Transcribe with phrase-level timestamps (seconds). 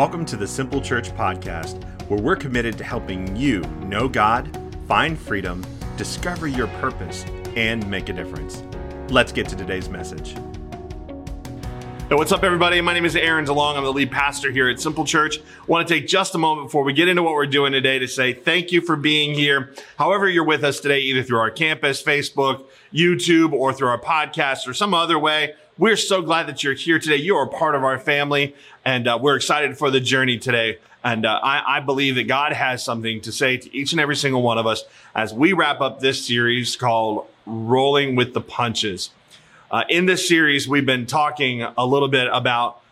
[0.00, 4.48] Welcome to the Simple Church Podcast, where we're committed to helping you know God,
[4.88, 5.62] find freedom,
[5.98, 8.62] discover your purpose, and make a difference.
[9.10, 10.30] Let's get to today's message.
[12.08, 12.80] Hey, what's up, everybody?
[12.80, 13.76] My name is Aaron DeLong.
[13.76, 15.36] I'm the lead pastor here at Simple Church.
[15.36, 17.98] I want to take just a moment before we get into what we're doing today
[17.98, 19.74] to say thank you for being here.
[19.98, 24.66] However, you're with us today, either through our campus, Facebook, YouTube, or through our podcast
[24.66, 25.56] or some other way.
[25.80, 27.16] We're so glad that you're here today.
[27.16, 30.76] You are part of our family, and uh, we're excited for the journey today.
[31.02, 34.14] And uh, I, I, believe that God has something to say to each and every
[34.14, 39.08] single one of us as we wrap up this series called Rolling with the Punches.
[39.70, 42.82] Uh, in this series, we've been talking a little bit about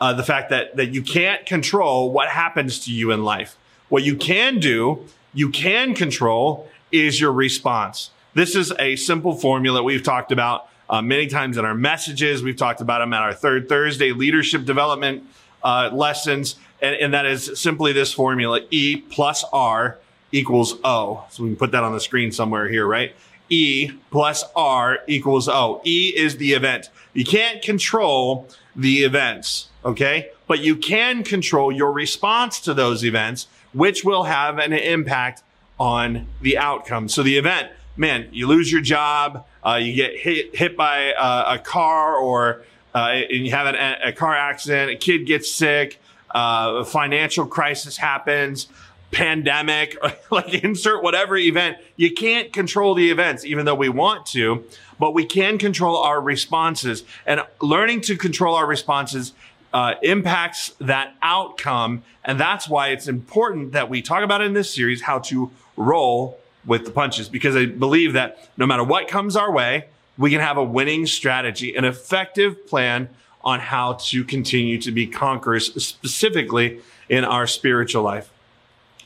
[0.00, 3.58] uh, the fact that, that you can't control what happens to you in life.
[3.90, 8.08] What you can do, you can control, is your response.
[8.32, 12.42] This is a simple formula we've talked about uh, many times in our messages.
[12.42, 15.24] We've talked about them at our third Thursday leadership development
[15.62, 16.56] uh, lessons.
[16.80, 19.98] And, and that is simply this formula E plus R
[20.32, 21.24] equals O.
[21.30, 23.14] So we can put that on the screen somewhere here, right?
[23.48, 25.80] E plus R equals O.
[25.84, 26.90] E is the event.
[27.14, 30.30] You can't control the events, okay?
[30.46, 35.42] But you can control your response to those events, which will have an impact
[35.80, 37.08] on the outcome.
[37.08, 41.56] So the event, man, you lose your job, uh, you get hit, hit by uh,
[41.56, 42.62] a car or
[42.94, 46.00] uh, and you have an, a car accident, a kid gets sick,
[46.34, 48.68] uh, a financial crisis happens,
[49.10, 49.96] pandemic,
[50.30, 51.76] like insert whatever event.
[51.96, 54.64] You can't control the events, even though we want to,
[54.98, 57.04] but we can control our responses.
[57.26, 59.32] And learning to control our responses
[59.72, 62.02] uh, impacts that outcome.
[62.24, 66.38] And that's why it's important that we talk about in this series how to roll
[66.68, 69.86] with the punches because I believe that no matter what comes our way,
[70.16, 73.08] we can have a winning strategy, an effective plan
[73.42, 78.30] on how to continue to be conquerors, specifically in our spiritual life.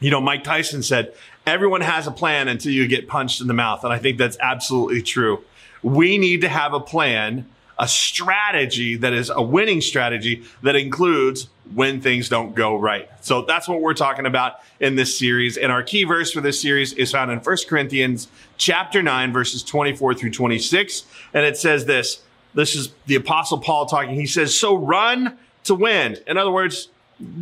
[0.01, 1.15] You know, Mike Tyson said,
[1.47, 3.85] everyone has a plan until you get punched in the mouth.
[3.85, 5.45] And I think that's absolutely true.
[5.83, 7.47] We need to have a plan
[7.83, 13.11] a strategy that is a winning strategy that includes when things don't go right.
[13.23, 15.57] So that's what we're talking about in this series.
[15.57, 19.65] And our key verse for this series is found in 1 Corinthians chapter 9 verses
[19.65, 21.03] 24 through 26.
[21.35, 22.23] And it says this,
[22.55, 24.15] this is the apostle Paul talking.
[24.15, 26.19] He says, so run to win.
[26.29, 26.89] In other words,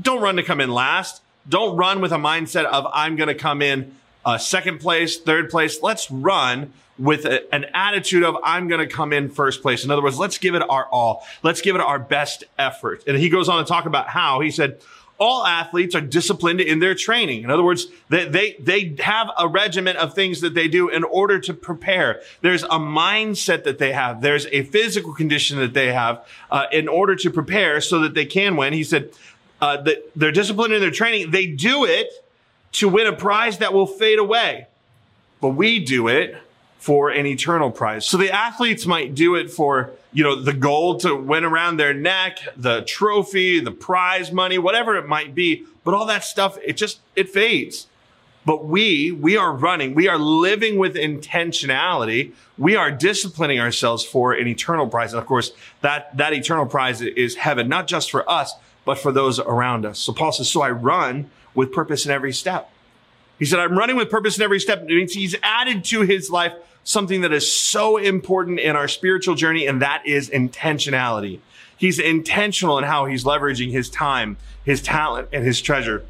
[0.01, 1.21] don't run to come in last.
[1.51, 5.51] Don't run with a mindset of I'm going to come in uh, second place, third
[5.51, 5.83] place.
[5.83, 9.85] Let's run with a, an attitude of I'm going to come in first place.
[9.85, 11.27] In other words, let's give it our all.
[11.43, 13.03] Let's give it our best effort.
[13.07, 14.81] And he goes on to talk about how he said,
[15.19, 17.43] all athletes are disciplined in their training.
[17.43, 21.05] In other words, they, they, they have a regiment of things that they do in
[21.05, 22.23] order to prepare.
[22.41, 24.23] There's a mindset that they have.
[24.23, 28.25] There's a physical condition that they have uh, in order to prepare so that they
[28.25, 28.73] can win.
[28.73, 29.11] He said
[29.61, 31.33] uh, that they're disciplined in their training.
[31.33, 32.09] They do it
[32.73, 34.69] to win a prize that will fade away.
[35.43, 36.37] But we do it
[36.81, 38.07] for an eternal prize.
[38.07, 41.93] So the athletes might do it for, you know, the gold to win around their
[41.93, 45.67] neck, the trophy, the prize money, whatever it might be.
[45.85, 47.87] But all that stuff, it just, it fades.
[48.47, 52.33] But we, we are running, we are living with intentionality.
[52.57, 55.13] We are disciplining ourselves for an eternal prize.
[55.13, 55.53] And of course,
[55.83, 58.55] that, that eternal prize is heaven, not just for us,
[58.87, 59.99] but for those around us.
[59.99, 62.71] So Paul says, so I run with purpose in every step.
[63.39, 64.83] He said, I'm running with purpose in every step.
[64.83, 66.55] It means he's added to his life
[66.85, 71.41] something that is so important in our spiritual journey, and that is intentionality.
[71.77, 76.05] He's intentional in how he's leveraging his time, his talent, and his treasure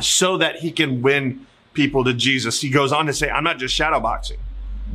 [0.00, 2.60] so that he can win people to Jesus.
[2.60, 4.38] He goes on to say, I'm not just shadowboxing.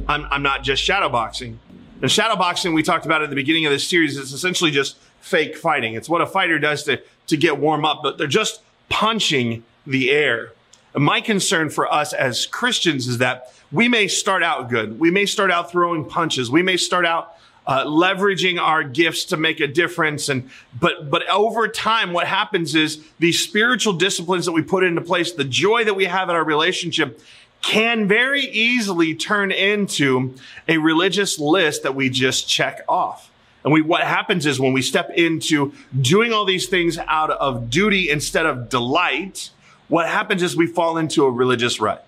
[0.07, 1.57] I'm, I'm not just shadowboxing.
[2.01, 5.57] And shadowboxing, we talked about at the beginning of this series, is essentially just fake
[5.57, 5.95] fighting.
[5.95, 10.11] It's what a fighter does to, to get warm up, but they're just punching the
[10.11, 10.53] air.
[10.95, 14.99] My concern for us as Christians is that we may start out good.
[14.99, 16.49] We may start out throwing punches.
[16.49, 20.29] We may start out uh, leveraging our gifts to make a difference.
[20.29, 20.49] And
[20.79, 25.33] but but over time, what happens is these spiritual disciplines that we put into place,
[25.33, 27.19] the joy that we have in our relationship,
[27.61, 30.33] can very easily turn into
[30.67, 33.29] a religious list that we just check off.
[33.65, 37.69] And we, what happens is when we step into doing all these things out of
[37.69, 39.49] duty instead of delight,
[39.89, 42.06] what happens is we fall into a religious rut.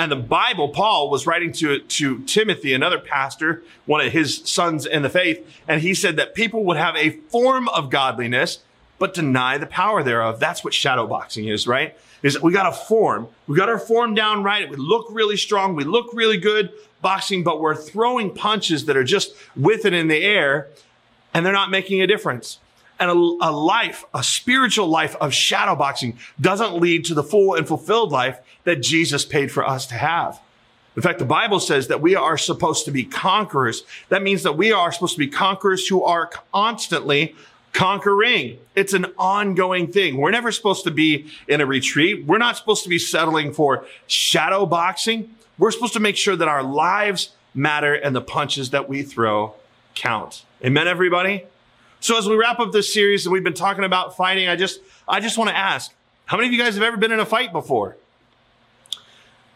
[0.00, 4.86] And the Bible, Paul was writing to, to Timothy, another pastor, one of his sons
[4.86, 8.60] in the faith, and he said that people would have a form of godliness,
[8.98, 10.40] but deny the power thereof.
[10.40, 11.98] That's what shadow boxing is, right?
[12.22, 13.28] Is we got a form.
[13.46, 14.70] We got our form down right.
[14.70, 15.76] We look really strong.
[15.76, 20.08] We look really good boxing, but we're throwing punches that are just with it in
[20.08, 20.68] the air
[21.34, 22.58] and they're not making a difference.
[23.00, 27.54] And a, a life, a spiritual life of shadow boxing doesn't lead to the full
[27.54, 30.40] and fulfilled life that Jesus paid for us to have.
[30.96, 33.84] In fact, the Bible says that we are supposed to be conquerors.
[34.10, 37.34] That means that we are supposed to be conquerors who are constantly
[37.72, 38.58] conquering.
[38.74, 40.16] It's an ongoing thing.
[40.16, 42.26] We're never supposed to be in a retreat.
[42.26, 45.34] We're not supposed to be settling for shadow boxing.
[45.58, 49.54] We're supposed to make sure that our lives matter and the punches that we throw
[49.94, 50.44] count.
[50.64, 51.44] Amen, everybody?
[52.00, 54.80] So as we wrap up this series and we've been talking about fighting, I just,
[55.06, 55.92] I just want to ask,
[56.24, 57.96] how many of you guys have ever been in a fight before?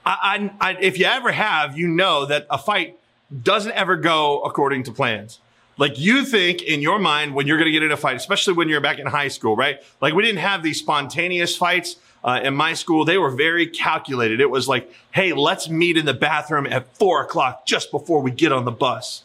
[0.04, 2.98] I, I, I, if you ever have, you know that a fight
[3.42, 5.40] doesn't ever go according to plans.
[5.78, 8.52] Like you think in your mind when you're going to get in a fight, especially
[8.52, 9.82] when you're back in high school, right?
[10.00, 11.96] Like we didn't have these spontaneous fights.
[12.22, 14.40] Uh, in my school, they were very calculated.
[14.40, 18.30] It was like, hey, let's meet in the bathroom at four o'clock just before we
[18.30, 19.24] get on the bus.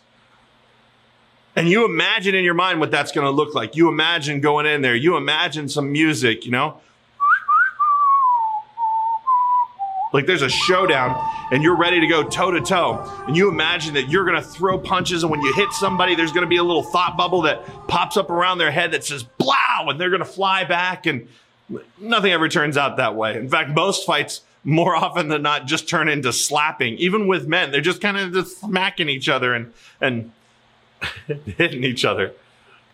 [1.55, 3.75] And you imagine in your mind what that's going to look like.
[3.75, 4.95] You imagine going in there.
[4.95, 6.79] You imagine some music, you know?
[10.11, 11.15] Like there's a showdown
[11.51, 13.03] and you're ready to go toe to toe.
[13.27, 15.23] And you imagine that you're going to throw punches.
[15.23, 18.17] And when you hit somebody, there's going to be a little thought bubble that pops
[18.17, 19.53] up around their head that says, blow,
[19.87, 21.05] and they're going to fly back.
[21.05, 21.27] And
[21.99, 23.37] nothing ever turns out that way.
[23.37, 26.95] In fact, most fights more often than not just turn into slapping.
[26.97, 30.31] Even with men, they're just kind of just smacking each other and, and
[31.57, 32.33] hitting each other.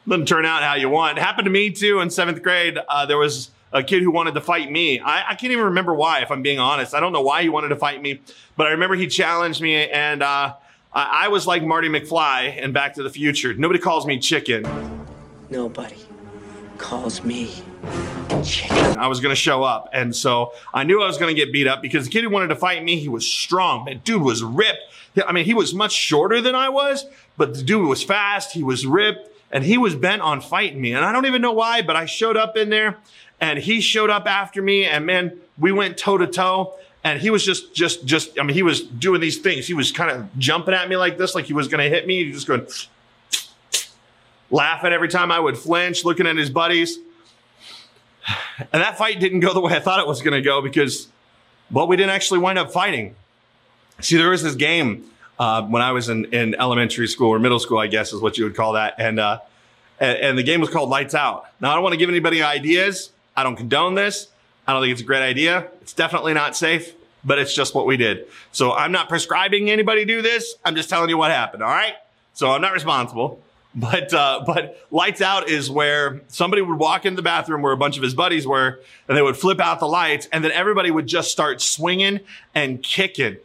[0.07, 1.17] Doesn't turn out how you want.
[1.17, 2.77] It happened to me too in seventh grade.
[2.87, 4.99] Uh, there was a kid who wanted to fight me.
[4.99, 6.93] I, I, can't even remember why, if I'm being honest.
[6.93, 8.21] I don't know why he wanted to fight me,
[8.55, 10.53] but I remember he challenged me, and uh,
[10.93, 13.53] I, I, was like Marty McFly in Back to the Future.
[13.53, 14.65] Nobody calls me chicken.
[15.49, 15.97] Nobody
[16.77, 17.51] calls me
[18.43, 18.97] chicken.
[18.97, 21.81] I was to show up, and so I knew I was to get beat up
[21.81, 23.85] because the kid who wanted to fight me, he was strong.
[23.85, 24.81] That dude was ripped.
[25.25, 27.05] I mean, he was much shorter than I was,
[27.37, 28.51] but the dude was fast.
[28.51, 30.93] He was ripped and he was bent on fighting me.
[30.93, 32.97] And I don't even know why, but I showed up in there
[33.39, 36.73] and he showed up after me and man, we went toe to toe
[37.03, 39.67] and he was just, just, just, I mean, he was doing these things.
[39.67, 42.07] He was kind of jumping at me like this, like he was going to hit
[42.07, 42.23] me.
[42.23, 42.67] He was just going,
[44.51, 46.99] laughing every time I would flinch, looking at his buddies.
[48.71, 51.07] And that fight didn't go the way I thought it was going to go because,
[51.69, 53.15] well, we didn't actually wind up fighting.
[53.99, 55.05] See, there was this game
[55.39, 58.37] uh, when I was in, in elementary school or middle school, I guess is what
[58.37, 58.95] you would call that.
[58.97, 59.39] And, uh,
[59.99, 61.47] and, and the game was called Lights Out.
[61.59, 63.11] Now, I don't want to give anybody ideas.
[63.35, 64.27] I don't condone this.
[64.67, 65.67] I don't think it's a great idea.
[65.81, 66.93] It's definitely not safe,
[67.23, 68.25] but it's just what we did.
[68.51, 70.55] So I'm not prescribing anybody do this.
[70.63, 71.61] I'm just telling you what happened.
[71.61, 71.95] All right.
[72.33, 73.41] So I'm not responsible.
[73.75, 77.77] But uh, but lights out is where somebody would walk in the bathroom where a
[77.77, 80.91] bunch of his buddies were, and they would flip out the lights, and then everybody
[80.91, 82.21] would just start swinging
[82.53, 83.35] and kicking.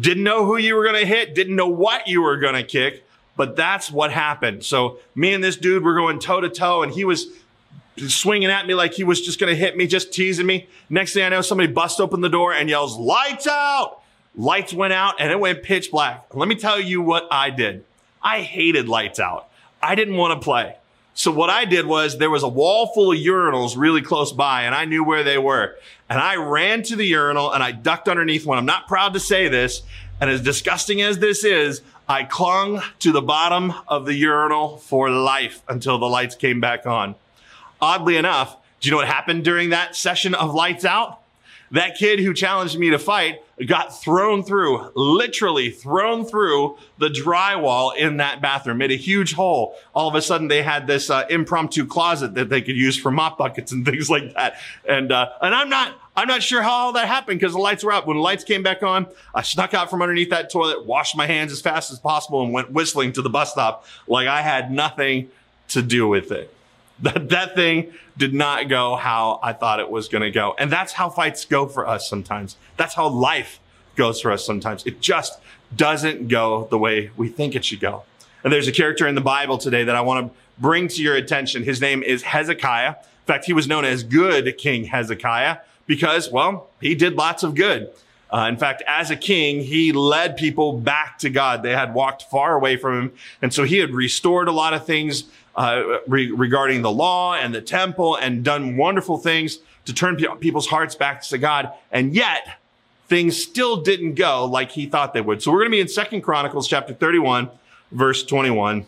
[0.00, 2.62] Didn't know who you were going to hit, didn't know what you were going to
[2.62, 3.06] kick,
[3.36, 4.64] but that's what happened.
[4.64, 7.26] So me and this dude were going toe to toe, and he was
[8.06, 10.66] swinging at me like he was just going to hit me, just teasing me.
[10.88, 14.00] Next thing I know, somebody busts open the door and yells, lights out.
[14.34, 16.34] Lights went out and it went pitch black.
[16.34, 17.84] Let me tell you what I did.
[18.22, 19.47] I hated lights out.
[19.82, 20.76] I didn't want to play.
[21.14, 24.62] So what I did was there was a wall full of urinals really close by
[24.62, 25.76] and I knew where they were.
[26.08, 28.56] And I ran to the urinal and I ducked underneath one.
[28.56, 29.82] I'm not proud to say this.
[30.20, 35.10] And as disgusting as this is, I clung to the bottom of the urinal for
[35.10, 37.16] life until the lights came back on.
[37.80, 41.17] Oddly enough, do you know what happened during that session of lights out?
[41.70, 47.94] That kid who challenged me to fight got thrown through, literally thrown through the drywall
[47.96, 49.76] in that bathroom, made a huge hole.
[49.94, 53.10] All of a sudden they had this uh, impromptu closet that they could use for
[53.10, 54.58] mop buckets and things like that.
[54.86, 57.84] And, uh, and I'm not, I'm not sure how all that happened because the lights
[57.84, 58.06] were out.
[58.06, 61.26] When the lights came back on, I snuck out from underneath that toilet, washed my
[61.26, 64.70] hands as fast as possible and went whistling to the bus stop like I had
[64.70, 65.30] nothing
[65.68, 66.54] to do with it.
[67.00, 70.54] That, that thing did not go how I thought it was going to go.
[70.58, 72.56] And that's how fights go for us sometimes.
[72.76, 73.60] That's how life
[73.96, 74.84] goes for us sometimes.
[74.86, 75.40] It just
[75.74, 78.02] doesn't go the way we think it should go.
[78.44, 81.16] And there's a character in the Bible today that I want to bring to your
[81.16, 81.62] attention.
[81.62, 82.90] His name is Hezekiah.
[82.90, 87.54] In fact, he was known as good King Hezekiah because, well, he did lots of
[87.54, 87.90] good.
[88.30, 91.62] Uh, in fact, as a king, he led people back to God.
[91.62, 93.12] They had walked far away from him.
[93.40, 95.24] And so he had restored a lot of things
[95.58, 100.36] uh, re- regarding the law and the temple and done wonderful things to turn pe-
[100.38, 101.72] people's hearts back to God.
[101.90, 102.58] And yet
[103.08, 105.42] things still didn't go like he thought they would.
[105.42, 107.50] So we're going to be in second Chronicles chapter 31,
[107.90, 108.86] verse 21.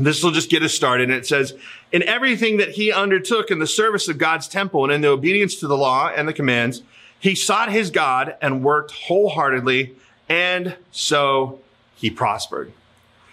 [0.00, 1.08] This will just get us started.
[1.08, 1.54] And it says,
[1.92, 5.54] in everything that he undertook in the service of God's temple and in the obedience
[5.60, 6.82] to the law and the commands,
[7.20, 9.94] he sought his God and worked wholeheartedly.
[10.28, 11.60] And so
[11.94, 12.72] he prospered.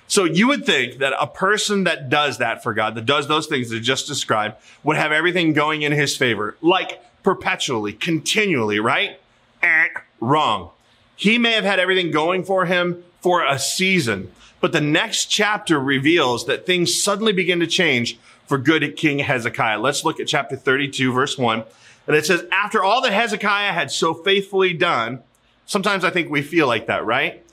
[0.10, 3.46] So you would think that a person that does that for God, that does those
[3.46, 8.80] things that I just described, would have everything going in his favor, like perpetually, continually,
[8.80, 9.20] right?
[9.62, 9.88] Eh,
[10.20, 10.72] wrong.
[11.16, 15.80] He may have had everything going for him for a season, but the next chapter
[15.80, 19.78] reveals that things suddenly begin to change for good King Hezekiah.
[19.78, 21.64] Let's look at chapter 32, verse 1.
[22.08, 25.20] And it says, After all that Hezekiah had so faithfully done,
[25.68, 27.46] sometimes I think we feel like that, right?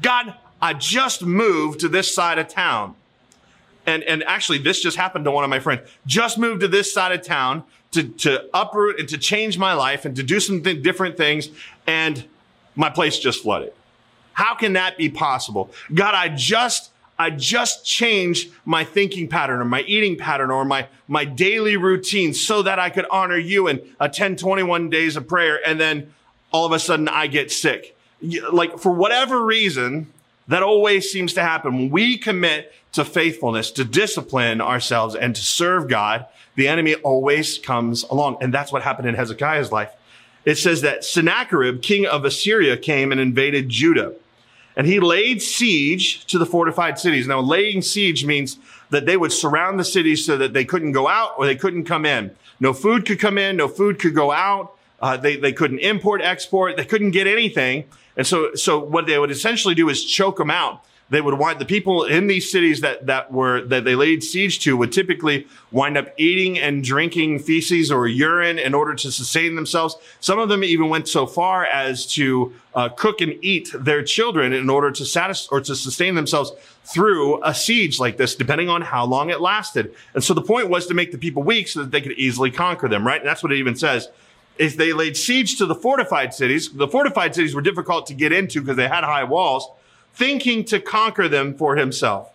[0.00, 2.94] God, I just moved to this side of town.
[3.86, 5.88] And, and actually, this just happened to one of my friends.
[6.06, 10.04] Just moved to this side of town to, to uproot and to change my life
[10.04, 11.48] and to do some th- different things.
[11.86, 12.24] And
[12.76, 13.72] my place just flooded.
[14.34, 15.70] How can that be possible?
[15.92, 20.88] God, I just, I just changed my thinking pattern or my eating pattern or my,
[21.08, 25.60] my daily routine so that I could honor you and attend 21 days of prayer.
[25.66, 26.14] And then
[26.52, 27.96] all of a sudden I get sick.
[28.22, 30.12] Like for whatever reason,
[30.50, 31.76] that always seems to happen.
[31.76, 36.26] When we commit to faithfulness, to discipline ourselves and to serve God,
[36.56, 38.38] the enemy always comes along.
[38.40, 39.92] And that's what happened in Hezekiah's life.
[40.44, 44.14] It says that Sennacherib, king of Assyria, came and invaded Judah.
[44.76, 47.26] And he laid siege to the fortified cities.
[47.26, 48.58] Now, laying siege means
[48.90, 51.84] that they would surround the cities so that they couldn't go out or they couldn't
[51.84, 52.34] come in.
[52.58, 54.76] No food could come in, no food could go out.
[55.00, 57.84] Uh, they, they couldn't import, export, they couldn't get anything.
[58.16, 60.84] And so, so what they would essentially do is choke them out.
[61.10, 64.60] They would wind the people in these cities that, that were, that they laid siege
[64.60, 69.56] to would typically wind up eating and drinking feces or urine in order to sustain
[69.56, 69.96] themselves.
[70.20, 74.52] Some of them even went so far as to uh, cook and eat their children
[74.52, 76.52] in order to satisfy or to sustain themselves
[76.84, 79.92] through a siege like this, depending on how long it lasted.
[80.14, 82.52] And so the point was to make the people weak so that they could easily
[82.52, 83.20] conquer them, right?
[83.20, 84.08] And that's what it even says
[84.60, 86.70] is they laid siege to the fortified cities.
[86.70, 89.66] The fortified cities were difficult to get into because they had high walls,
[90.12, 92.30] thinking to conquer them for himself.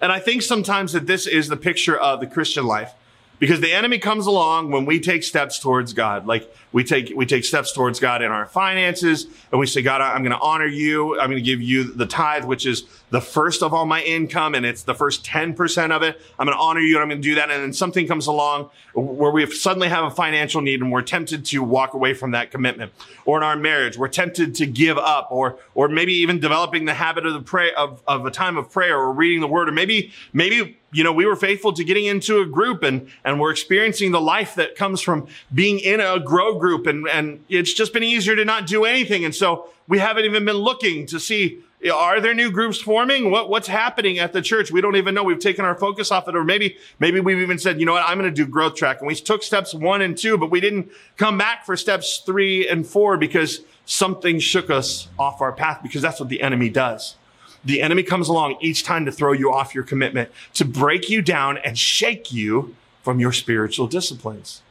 [0.00, 2.94] And I think sometimes that this is the picture of the Christian life.
[3.38, 6.26] Because the enemy comes along when we take steps towards God.
[6.26, 10.00] Like we take, we take steps towards God in our finances and we say, God,
[10.00, 11.12] I'm going to honor you.
[11.20, 14.54] I'm going to give you the tithe, which is the first of all my income
[14.54, 16.20] and it's the first 10% of it.
[16.38, 17.50] I'm going to honor you and I'm going to do that.
[17.50, 21.44] And then something comes along where we suddenly have a financial need and we're tempted
[21.46, 22.92] to walk away from that commitment.
[23.24, 26.94] Or in our marriage, we're tempted to give up or, or maybe even developing the
[26.94, 29.72] habit of the pray of, of a time of prayer or reading the word or
[29.72, 33.50] maybe, maybe you know, we were faithful to getting into a group and, and we're
[33.50, 37.92] experiencing the life that comes from being in a grow group and, and it's just
[37.92, 39.24] been easier to not do anything.
[39.24, 43.30] And so we haven't even been looking to see, are there new groups forming?
[43.30, 44.72] What, what's happening at the church?
[44.72, 45.22] We don't even know.
[45.22, 48.02] We've taken our focus off it or maybe, maybe we've even said, you know what?
[48.04, 48.98] I'm going to do growth track.
[48.98, 52.68] And we took steps one and two, but we didn't come back for steps three
[52.68, 57.16] and four because something shook us off our path because that's what the enemy does.
[57.64, 61.22] The enemy comes along each time to throw you off your commitment, to break you
[61.22, 64.62] down and shake you from your spiritual disciplines.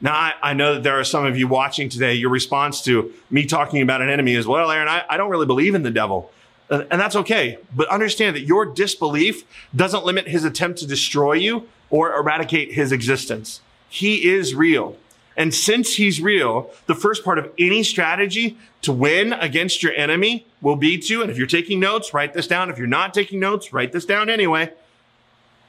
[0.00, 2.14] Now, I, I, know that there are some of you watching today.
[2.14, 5.46] Your response to me talking about an enemy is, well, Aaron, I, I don't really
[5.46, 6.30] believe in the devil.
[6.70, 7.58] And, and that's okay.
[7.74, 9.44] But understand that your disbelief
[9.76, 13.60] doesn't limit his attempt to destroy you or eradicate his existence.
[13.88, 14.96] He is real.
[15.36, 20.46] And since he's real, the first part of any strategy to win against your enemy
[20.60, 22.70] will be to, and if you're taking notes, write this down.
[22.70, 24.72] If you're not taking notes, write this down anyway.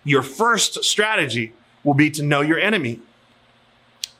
[0.03, 2.99] Your first strategy will be to know your enemy.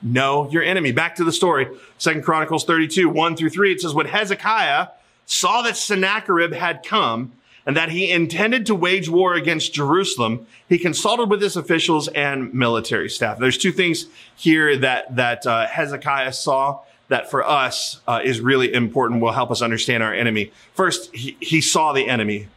[0.01, 0.91] Know your enemy.
[0.91, 1.67] Back to the story.
[1.97, 3.73] Second Chronicles 32, 1 through 3.
[3.73, 4.87] It says, when Hezekiah
[5.25, 7.33] saw that Sennacherib had come,
[7.65, 12.53] and that he intended to wage war against Jerusalem, he consulted with his officials and
[12.53, 13.37] military staff.
[13.37, 18.73] There's two things here that that uh, Hezekiah saw that for us uh, is really
[18.73, 19.21] important.
[19.21, 20.51] Will help us understand our enemy.
[20.73, 22.47] First, he, he saw the enemy,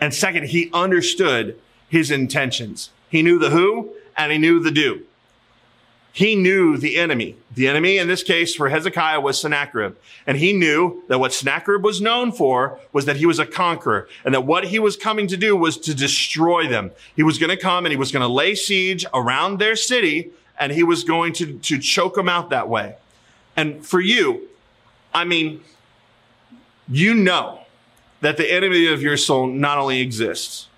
[0.00, 2.90] and second, he understood his intentions.
[3.08, 5.04] He knew the who and he knew the do.
[6.16, 7.36] He knew the enemy.
[7.54, 9.96] The enemy in this case for Hezekiah was Sennacherib.
[10.26, 14.08] And he knew that what Sennacherib was known for was that he was a conqueror
[14.24, 16.90] and that what he was coming to do was to destroy them.
[17.14, 20.30] He was going to come and he was going to lay siege around their city
[20.58, 22.96] and he was going to, to choke them out that way.
[23.54, 24.48] And for you,
[25.12, 25.60] I mean,
[26.88, 27.60] you know
[28.22, 30.68] that the enemy of your soul not only exists,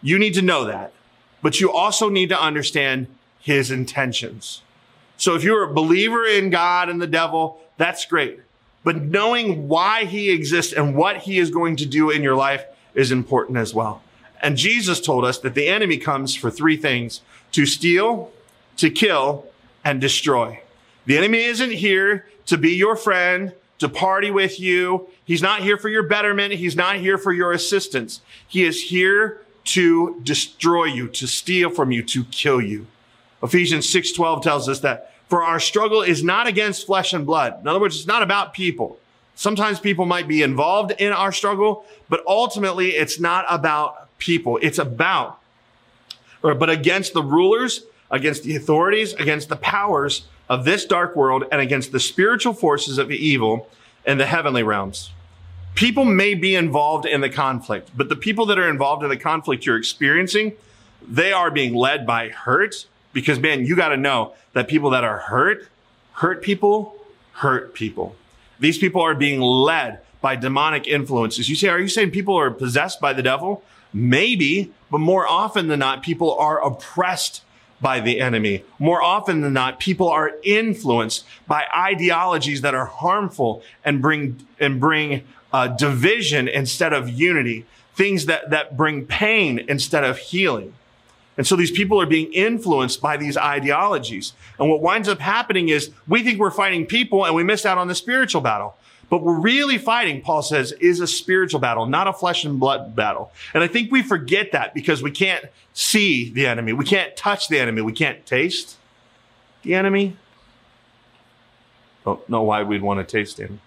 [0.00, 0.92] you need to know that,
[1.42, 3.08] but you also need to understand
[3.40, 4.62] his intentions.
[5.16, 8.40] So if you're a believer in God and the devil, that's great.
[8.84, 12.64] But knowing why he exists and what he is going to do in your life
[12.94, 14.02] is important as well.
[14.42, 17.20] And Jesus told us that the enemy comes for three things
[17.52, 18.30] to steal,
[18.76, 19.46] to kill,
[19.84, 20.60] and destroy.
[21.06, 25.08] The enemy isn't here to be your friend, to party with you.
[25.24, 26.54] He's not here for your betterment.
[26.54, 28.20] He's not here for your assistance.
[28.46, 32.86] He is here to destroy you, to steal from you, to kill you.
[33.42, 37.58] Ephesians 6:12 tells us that for our struggle is not against flesh and blood.
[37.60, 38.98] In other words, it's not about people.
[39.34, 44.58] Sometimes people might be involved in our struggle, but ultimately it's not about people.
[44.62, 45.38] It's about,
[46.42, 51.44] or, but against the rulers, against the authorities, against the powers of this dark world,
[51.52, 53.68] and against the spiritual forces of evil
[54.06, 55.10] in the heavenly realms.
[55.74, 59.16] People may be involved in the conflict, but the people that are involved in the
[59.16, 60.52] conflict you're experiencing,
[61.06, 65.02] they are being led by hurt because man, you got to know that people that
[65.02, 65.68] are hurt,
[66.12, 66.94] hurt people,
[67.32, 68.14] hurt people.
[68.60, 71.48] These people are being led by demonic influences.
[71.48, 73.62] You say, are you saying people are possessed by the devil?
[73.94, 77.42] Maybe, but more often than not, people are oppressed
[77.80, 78.64] by the enemy.
[78.78, 84.78] More often than not, people are influenced by ideologies that are harmful and bring, and
[84.78, 85.22] bring
[85.54, 87.64] uh, division instead of unity.
[87.94, 90.74] Things that, that bring pain instead of healing.
[91.36, 94.32] And so these people are being influenced by these ideologies.
[94.58, 97.78] And what winds up happening is we think we're fighting people and we miss out
[97.78, 98.76] on the spiritual battle.
[99.08, 102.96] But we're really fighting, Paul says, is a spiritual battle, not a flesh and blood
[102.96, 103.30] battle.
[103.54, 106.72] And I think we forget that because we can't see the enemy.
[106.72, 107.82] We can't touch the enemy.
[107.82, 108.76] We can't taste
[109.62, 110.16] the enemy.
[112.04, 113.60] Oh, Don't know why we'd want to taste him.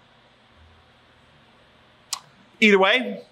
[2.60, 3.22] Either way,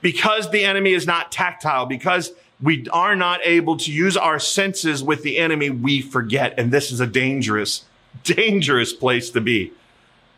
[0.00, 5.02] because the enemy is not tactile, because we are not able to use our senses
[5.02, 6.54] with the enemy, we forget.
[6.58, 7.84] And this is a dangerous,
[8.24, 9.72] dangerous place to be.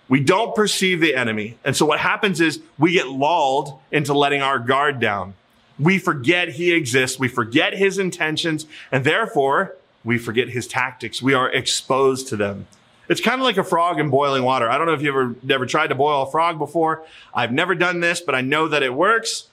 [0.08, 1.58] We don't perceive the enemy.
[1.64, 5.34] And so what happens is we get lulled into letting our guard down.
[5.78, 7.18] We forget he exists.
[7.18, 11.20] We forget his intentions and therefore we forget his tactics.
[11.20, 12.66] We are exposed to them.
[13.08, 14.68] It's kind of like a frog in boiling water.
[14.68, 17.04] I don't know if you've ever never tried to boil a frog before.
[17.34, 19.48] I've never done this, but I know that it works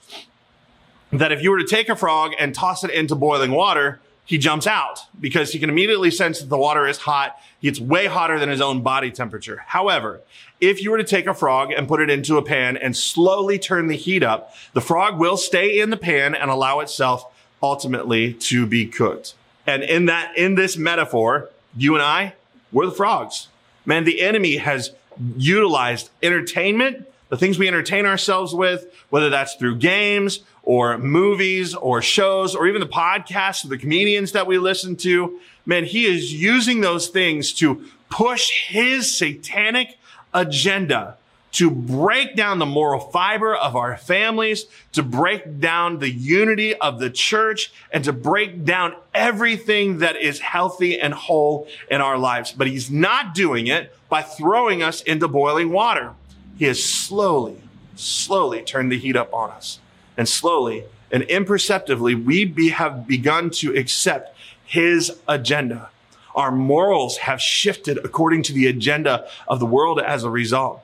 [1.11, 4.37] that if you were to take a frog and toss it into boiling water, he
[4.39, 7.37] jumps out because he can immediately sense that the water is hot.
[7.61, 9.63] It's way hotter than his own body temperature.
[9.67, 10.21] However,
[10.59, 13.59] if you were to take a frog and put it into a pan and slowly
[13.59, 18.33] turn the heat up, the frog will stay in the pan and allow itself ultimately
[18.33, 19.35] to be cooked.
[19.67, 22.33] And in that, in this metaphor, you and I,
[22.71, 23.47] we're the frogs.
[23.85, 24.91] Man, the enemy has
[25.37, 32.01] utilized entertainment, the things we entertain ourselves with, whether that's through games or movies or
[32.01, 35.39] shows or even the podcasts of the comedians that we listen to.
[35.65, 39.97] Man, he is using those things to push his satanic
[40.33, 41.17] agenda
[41.55, 46.99] to break down the moral fiber of our families, to break down the unity of
[46.99, 52.51] the church, and to break down everything that is healthy and whole in our lives.
[52.51, 56.11] But he's not doing it by throwing us into boiling water.
[56.57, 57.61] He has slowly,
[57.95, 59.79] slowly turned the heat up on us
[60.17, 65.89] and slowly and imperceptibly, we be, have begun to accept his agenda.
[66.35, 70.81] Our morals have shifted according to the agenda of the world as a result.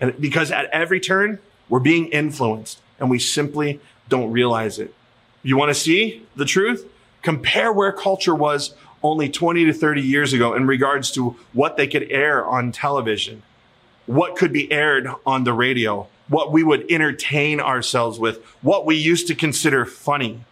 [0.00, 4.94] And because at every turn, we're being influenced and we simply don't realize it.
[5.42, 6.86] You want to see the truth?
[7.22, 11.86] Compare where culture was only 20 to 30 years ago in regards to what they
[11.86, 13.42] could air on television,
[14.06, 18.96] what could be aired on the radio, what we would entertain ourselves with, what we
[18.96, 20.44] used to consider funny.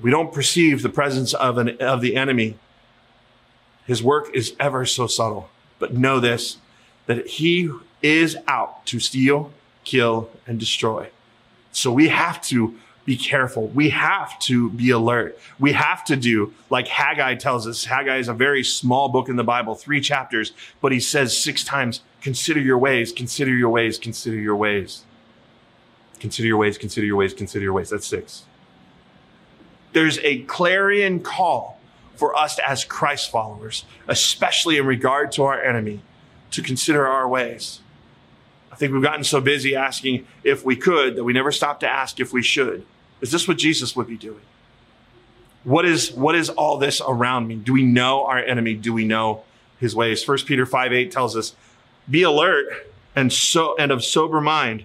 [0.00, 2.56] We don't perceive the presence of, an, of the enemy.
[3.86, 5.50] His work is ever so subtle.
[5.78, 6.56] But know this,
[7.06, 7.70] that he
[8.02, 9.52] is out to steal,
[9.84, 11.10] kill, and destroy.
[11.72, 13.68] So we have to be careful.
[13.68, 15.38] We have to be alert.
[15.58, 17.84] We have to do like Haggai tells us.
[17.84, 21.64] Haggai is a very small book in the Bible, three chapters, but he says six
[21.64, 25.02] times, consider your ways, consider your ways, consider your ways.
[26.20, 27.90] Consider your ways, consider your ways, consider your ways.
[27.90, 28.44] That's six.
[29.92, 31.80] There's a clarion call
[32.14, 36.02] for us as Christ followers, especially in regard to our enemy,
[36.52, 37.80] to consider our ways.
[38.70, 41.88] I think we've gotten so busy asking if we could that we never stop to
[41.88, 42.86] ask if we should.
[43.22, 44.42] Is this what Jesus would be doing?
[45.64, 47.54] What is, what is all this around me?
[47.54, 48.74] Do we know our enemy?
[48.74, 49.44] Do we know
[49.78, 50.26] his ways?
[50.26, 51.54] 1 Peter 5 8 tells us,
[52.10, 52.66] be alert
[53.14, 54.84] and so, and of sober mind.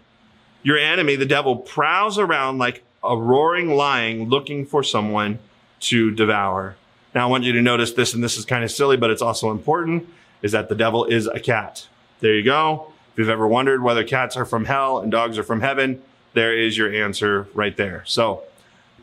[0.62, 5.40] Your enemy, the devil, prowls around like a roaring lion looking for someone
[5.80, 6.76] to devour.
[7.16, 9.22] Now I want you to notice this, and this is kind of silly, but it's
[9.22, 10.08] also important,
[10.42, 11.88] is that the devil is a cat.
[12.20, 12.92] There you go.
[13.14, 16.58] If you've ever wondered whether cats are from hell and dogs are from heaven, there
[16.58, 18.04] is your answer right there.
[18.06, 18.44] So,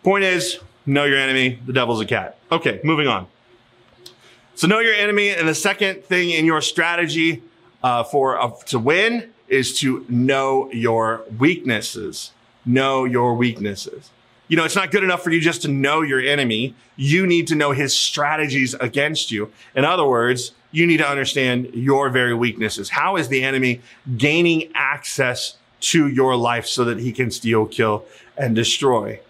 [0.02, 1.58] point is, know your enemy.
[1.66, 2.38] The devil's a cat.
[2.52, 3.26] Okay, moving on.
[4.54, 5.30] So, know your enemy.
[5.30, 7.42] And the second thing in your strategy
[7.82, 12.32] uh, for uh, to win is to know your weaknesses.
[12.64, 14.10] Know your weaknesses.
[14.48, 16.74] You know, it's not good enough for you just to know your enemy.
[16.96, 19.50] You need to know his strategies against you.
[19.74, 22.90] In other words, you need to understand your very weaknesses.
[22.90, 23.80] How is the enemy
[24.16, 25.56] gaining access
[25.90, 28.04] to your life so that he can steal, kill,
[28.36, 29.20] and destroy?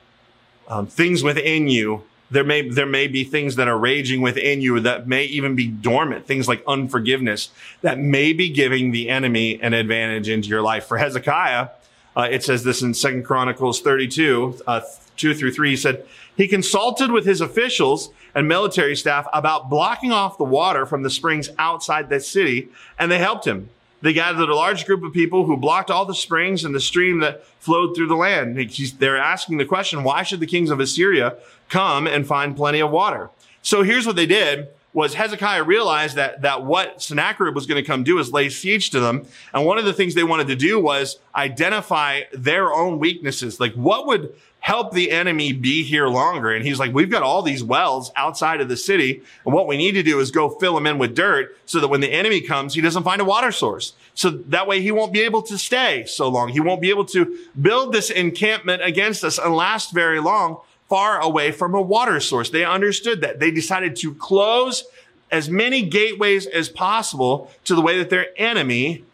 [0.68, 4.80] Um, things within you there may there may be things that are raging within you
[4.80, 7.50] that may even be dormant things like unforgiveness
[7.82, 11.68] that may be giving the enemy an advantage into your life for hezekiah
[12.16, 14.80] uh, it says this in second chronicles 32 uh,
[15.16, 20.10] 2 through 3 he said he consulted with his officials and military staff about blocking
[20.10, 23.68] off the water from the springs outside the city and they helped him
[24.04, 27.20] they gathered a large group of people who blocked all the springs and the stream
[27.20, 28.54] that flowed through the land.
[28.98, 31.36] They're asking the question, why should the kings of Assyria
[31.70, 33.30] come and find plenty of water?
[33.62, 37.86] So here's what they did was Hezekiah realized that, that what Sennacherib was going to
[37.86, 39.26] come do is lay siege to them.
[39.54, 43.58] And one of the things they wanted to do was identify their own weaknesses.
[43.58, 44.34] Like what would
[44.64, 46.50] help the enemy be here longer.
[46.50, 49.22] And he's like, we've got all these wells outside of the city.
[49.44, 51.88] And what we need to do is go fill them in with dirt so that
[51.88, 53.92] when the enemy comes, he doesn't find a water source.
[54.14, 56.48] So that way he won't be able to stay so long.
[56.48, 60.56] He won't be able to build this encampment against us and last very long
[60.88, 62.48] far away from a water source.
[62.48, 63.40] They understood that.
[63.40, 64.84] They decided to close
[65.30, 69.04] as many gateways as possible to the way that their enemy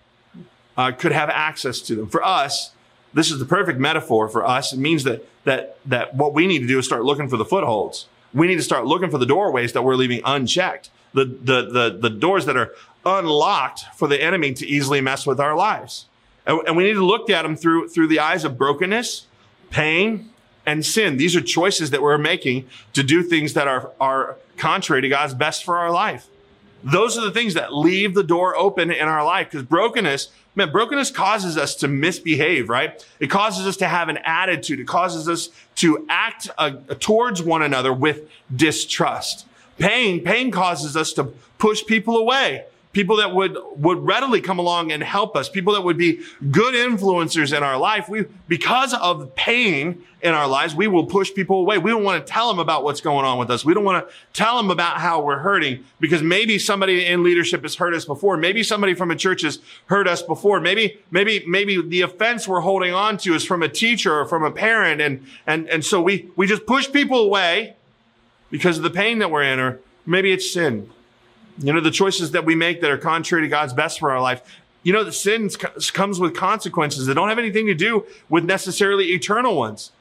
[0.77, 2.09] uh, could have access to them.
[2.09, 2.71] For us,
[3.13, 4.73] this is the perfect metaphor for us.
[4.73, 7.45] It means that, that, that what we need to do is start looking for the
[7.45, 8.07] footholds.
[8.33, 10.91] We need to start looking for the doorways that we're leaving unchecked.
[11.13, 12.73] The, the, the, the doors that are
[13.05, 16.07] unlocked for the enemy to easily mess with our lives.
[16.47, 19.27] And, and we need to look at them through, through the eyes of brokenness,
[19.71, 20.31] pain,
[20.65, 21.17] and sin.
[21.17, 25.35] These are choices that we're making to do things that are, are contrary to God's
[25.35, 26.29] best for our life.
[26.83, 30.73] Those are the things that leave the door open in our life because brokenness Man,
[30.73, 33.05] brokenness causes us to misbehave, right?
[33.21, 34.81] It causes us to have an attitude.
[34.81, 39.47] It causes us to act uh, towards one another with distrust.
[39.79, 44.91] Pain, pain causes us to push people away people that would, would readily come along
[44.91, 48.09] and help us, people that would be good influencers in our life.
[48.09, 51.79] We, because of pain in our lives, we will push people away.
[51.79, 53.65] We don't want to tell them about what's going on with us.
[53.65, 57.63] We don't want to tell them about how we're hurting because maybe somebody in leadership
[57.63, 58.37] has hurt us before.
[58.37, 60.61] Maybe somebody from a church has hurt us before.
[60.61, 64.43] Maybe, maybe, maybe the offense we're holding on to is from a teacher or from
[64.43, 65.01] a parent.
[65.01, 67.77] And, and, and so we, we just push people away
[68.51, 70.91] because of the pain that we're in, or maybe it's sin.
[71.61, 74.21] You know, the choices that we make that are contrary to God's best for our
[74.21, 74.43] life.
[74.83, 75.51] You know, the sin
[75.93, 79.93] comes with consequences that don't have anything to do with necessarily eternal ones.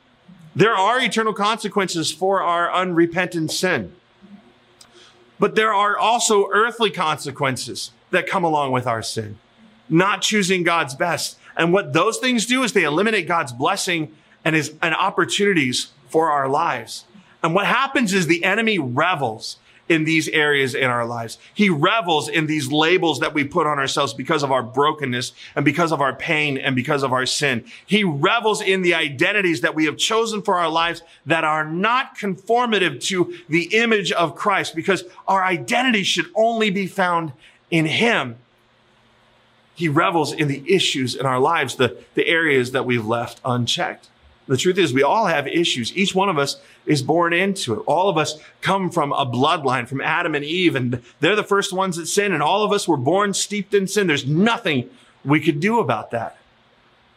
[0.56, 3.93] There are eternal consequences for our unrepentant sin.
[5.38, 9.38] But there are also earthly consequences that come along with our sin.
[9.89, 11.38] Not choosing God's best.
[11.58, 16.32] And what those things do is they eliminate God's blessing and his and opportunities for
[16.32, 17.06] our lives.
[17.43, 19.58] And what happens is the enemy revels
[19.89, 21.39] in these areas in our lives.
[21.54, 25.65] He revels in these labels that we put on ourselves because of our brokenness and
[25.65, 27.65] because of our pain and because of our sin.
[27.88, 32.17] He revels in the identities that we have chosen for our lives that are not
[32.17, 37.34] conformative to the image of Christ because our identity should only be found
[37.71, 38.38] in Him.
[39.73, 44.10] He revels in the issues in our lives, the, the areas that we've left unchecked.
[44.50, 45.96] The truth is we all have issues.
[45.96, 47.84] Each one of us is born into it.
[47.86, 51.72] All of us come from a bloodline from Adam and Eve and they're the first
[51.72, 54.08] ones that sin and all of us were born steeped in sin.
[54.08, 54.90] There's nothing
[55.24, 56.36] we could do about that.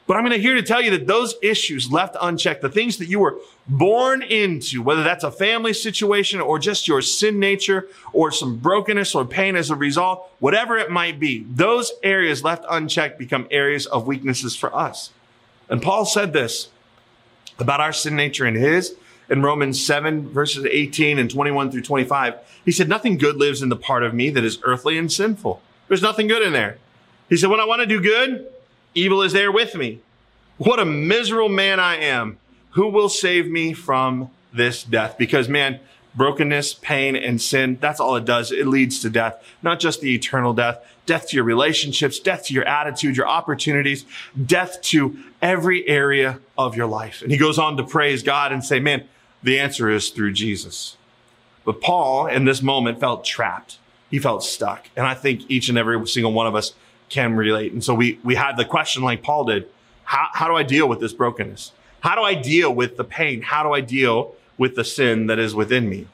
[0.06, 2.98] But I'm going to here to tell you that those issues left unchecked, the things
[2.98, 7.88] that you were born into, whether that's a family situation or just your sin nature
[8.12, 12.66] or some brokenness or pain as a result, whatever it might be, those areas left
[12.68, 15.12] unchecked become areas of weaknesses for us.
[15.70, 16.68] And Paul said this
[17.62, 18.94] about our sin nature and his
[19.30, 22.34] in Romans 7 verses 18 and 21 through 25.
[22.64, 25.62] He said, nothing good lives in the part of me that is earthly and sinful.
[25.88, 26.78] There's nothing good in there.
[27.28, 28.46] He said, when I want to do good,
[28.94, 30.00] evil is there with me.
[30.58, 32.38] What a miserable man I am.
[32.70, 35.16] Who will save me from this death?
[35.18, 35.80] Because man,
[36.14, 38.52] brokenness, pain, and sin, that's all it does.
[38.52, 42.54] It leads to death, not just the eternal death, death to your relationships, death to
[42.54, 44.04] your attitude, your opportunities,
[44.46, 47.22] death to every area of your life.
[47.22, 49.08] And he goes on to praise God and say, man,
[49.42, 50.96] the answer is through Jesus.
[51.64, 53.78] But Paul in this moment felt trapped.
[54.10, 54.88] He felt stuck.
[54.96, 56.74] And I think each and every single one of us
[57.08, 57.72] can relate.
[57.72, 59.68] And so we, we had the question like Paul did.
[60.04, 61.72] How, how do I deal with this brokenness?
[62.00, 63.42] How do I deal with the pain?
[63.42, 66.08] How do I deal with the sin that is within me?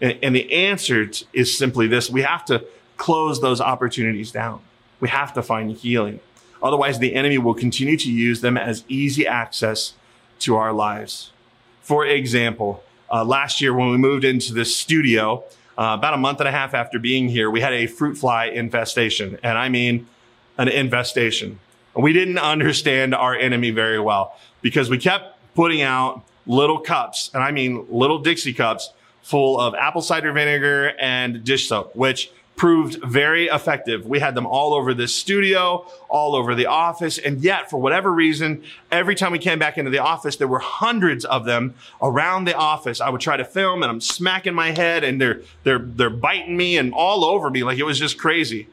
[0.00, 2.10] And, and the answer is simply this.
[2.10, 2.64] We have to
[2.96, 4.60] close those opportunities down.
[5.00, 6.20] We have to find healing.
[6.62, 9.94] Otherwise, the enemy will continue to use them as easy access
[10.40, 11.32] to our lives.
[11.80, 15.44] For example, uh, last year when we moved into this studio,
[15.76, 18.46] uh, about a month and a half after being here, we had a fruit fly
[18.46, 19.38] infestation.
[19.42, 20.06] And I mean
[20.58, 21.58] an infestation.
[21.94, 27.42] We didn't understand our enemy very well because we kept putting out little cups, and
[27.42, 33.02] I mean little Dixie cups full of apple cider vinegar and dish soap, which proved
[33.02, 34.06] very effective.
[34.06, 37.18] We had them all over this studio, all over the office.
[37.18, 40.58] And yet, for whatever reason, every time we came back into the office, there were
[40.58, 43.00] hundreds of them around the office.
[43.00, 46.56] I would try to film and I'm smacking my head and they're, they're, they're biting
[46.56, 47.64] me and all over me.
[47.64, 48.68] Like it was just crazy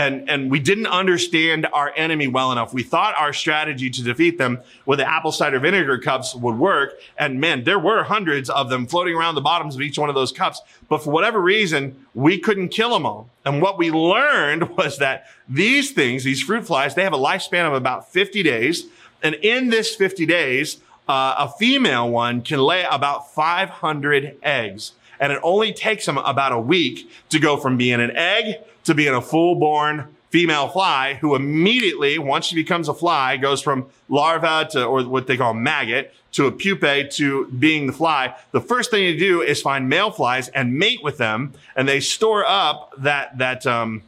[0.00, 2.72] and, and we didn't understand our enemy well enough.
[2.72, 6.98] We thought our strategy to defeat them with the apple cider vinegar cups would work.
[7.18, 10.14] And man, there were hundreds of them floating around the bottoms of each one of
[10.14, 10.62] those cups.
[10.88, 13.28] But for whatever reason, we couldn't kill them all.
[13.44, 17.66] And what we learned was that these things, these fruit flies, they have a lifespan
[17.66, 18.86] of about 50 days.
[19.22, 20.78] And in this 50 days,
[21.10, 24.92] uh, a female one can lay about 500 eggs.
[25.18, 28.94] And it only takes them about a week to go from being an egg to
[28.94, 33.86] being a full born female fly who immediately, once she becomes a fly, goes from
[34.08, 38.34] larva to, or what they call maggot, to a pupae to being the fly.
[38.52, 41.98] The first thing you do is find male flies and mate with them, and they
[41.98, 44.02] store up that, that, um,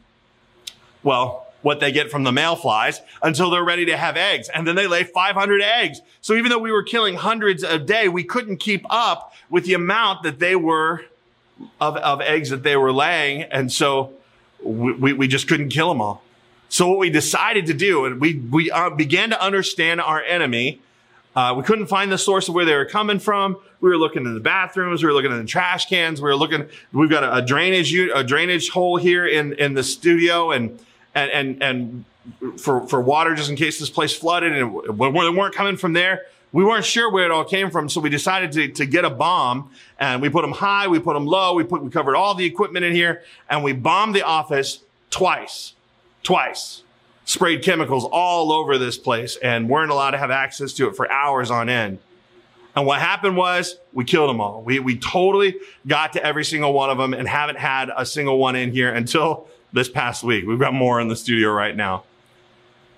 [1.03, 4.49] well, what they get from the male flies until they're ready to have eggs.
[4.49, 6.01] And then they lay 500 eggs.
[6.21, 9.73] So even though we were killing hundreds a day, we couldn't keep up with the
[9.73, 11.05] amount that they were
[11.79, 13.43] of, of eggs that they were laying.
[13.43, 14.13] And so
[14.63, 16.23] we, we just couldn't kill them all.
[16.69, 20.81] So what we decided to do, and we, we uh, began to understand our enemy.
[21.35, 23.57] Uh, we couldn't find the source of where they were coming from.
[23.79, 25.03] We were looking in the bathrooms.
[25.03, 26.21] We were looking in the trash cans.
[26.21, 29.83] We were looking, we've got a, a drainage, a drainage hole here in, in the
[29.83, 30.79] studio and,
[31.13, 32.05] and, and, and
[32.59, 36.25] for, for water, just in case this place flooded and they weren't coming from there,
[36.53, 37.89] we weren't sure where it all came from.
[37.89, 40.87] So we decided to, to get a bomb and we put them high.
[40.87, 41.55] We put them low.
[41.55, 45.73] We put, we covered all the equipment in here and we bombed the office twice,
[46.21, 46.83] twice,
[47.25, 51.11] sprayed chemicals all over this place and weren't allowed to have access to it for
[51.11, 51.97] hours on end.
[52.75, 54.61] And what happened was we killed them all.
[54.61, 55.55] We, we totally
[55.87, 58.93] got to every single one of them and haven't had a single one in here
[58.93, 60.45] until this past week.
[60.45, 62.03] We've got more in the studio right now.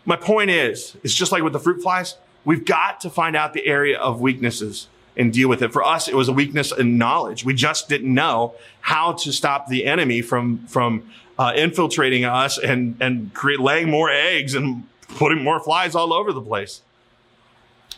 [0.06, 2.16] My point is, it's just like with the fruit flies.
[2.46, 5.74] We've got to find out the area of weaknesses and deal with it.
[5.74, 7.44] For us, it was a weakness in knowledge.
[7.44, 12.98] We just didn't know how to stop the enemy from, from, uh, infiltrating us and,
[13.02, 16.82] and create, laying more eggs and putting more flies all over the place.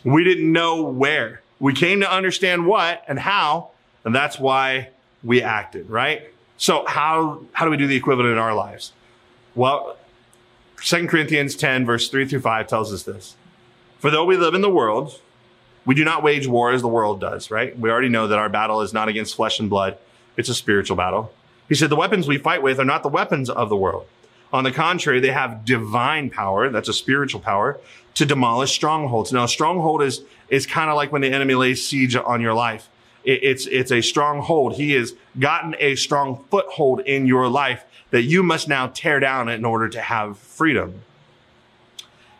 [0.04, 1.42] We didn't know where.
[1.60, 3.70] We came to understand what and how,
[4.04, 4.90] and that's why
[5.24, 6.30] we acted, right?
[6.56, 8.92] So how, how do we do the equivalent in our lives?
[9.54, 9.96] Well,
[10.82, 13.34] 2 Corinthians 10 verse 3 through 5 tells us this.
[13.98, 15.20] For though we live in the world,
[15.84, 17.76] we do not wage war as the world does, right?
[17.76, 19.98] We already know that our battle is not against flesh and blood.
[20.36, 21.32] It's a spiritual battle.
[21.68, 24.06] He said the weapons we fight with are not the weapons of the world.
[24.52, 26.70] On the contrary, they have divine power.
[26.70, 27.78] That's a spiritual power
[28.14, 29.32] to demolish strongholds.
[29.32, 32.54] Now, a stronghold is, is kind of like when the enemy lays siege on your
[32.54, 32.88] life.
[33.24, 34.74] It, it's, it's a stronghold.
[34.74, 39.48] He has gotten a strong foothold in your life that you must now tear down
[39.48, 41.02] in order to have freedom.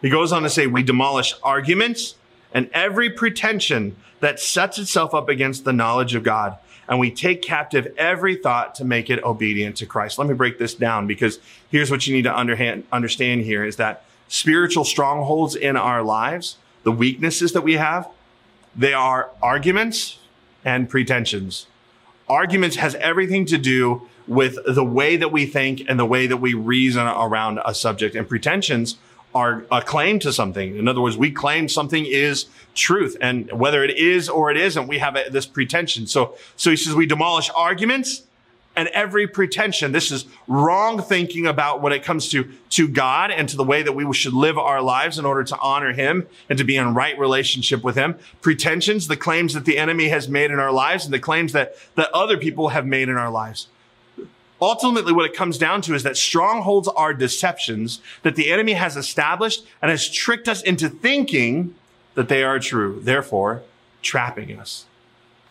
[0.00, 2.14] He goes on to say, we demolish arguments
[2.52, 6.56] and every pretension that sets itself up against the knowledge of God.
[6.88, 10.18] And we take captive every thought to make it obedient to Christ.
[10.18, 11.38] Let me break this down because
[11.70, 16.92] here's what you need to understand here is that spiritual strongholds in our lives, the
[16.92, 18.08] weaknesses that we have,
[18.74, 20.18] they are arguments
[20.64, 21.66] and pretensions.
[22.28, 26.36] Arguments has everything to do with the way that we think and the way that
[26.38, 28.14] we reason around a subject.
[28.14, 28.96] And pretensions
[29.38, 30.76] are a claim to something.
[30.76, 33.16] In other words, we claim something is truth.
[33.20, 36.08] And whether it is or it isn't, we have a, this pretension.
[36.08, 38.24] So, so he says we demolish arguments
[38.74, 39.92] and every pretension.
[39.92, 43.82] This is wrong thinking about when it comes to, to God and to the way
[43.82, 46.94] that we should live our lives in order to honor him and to be in
[46.94, 48.16] right relationship with him.
[48.40, 51.76] Pretensions, the claims that the enemy has made in our lives and the claims that,
[51.94, 53.68] that other people have made in our lives.
[54.60, 58.96] Ultimately, what it comes down to is that strongholds are deceptions that the enemy has
[58.96, 61.74] established and has tricked us into thinking
[62.14, 63.62] that they are true, therefore
[64.02, 64.86] trapping us.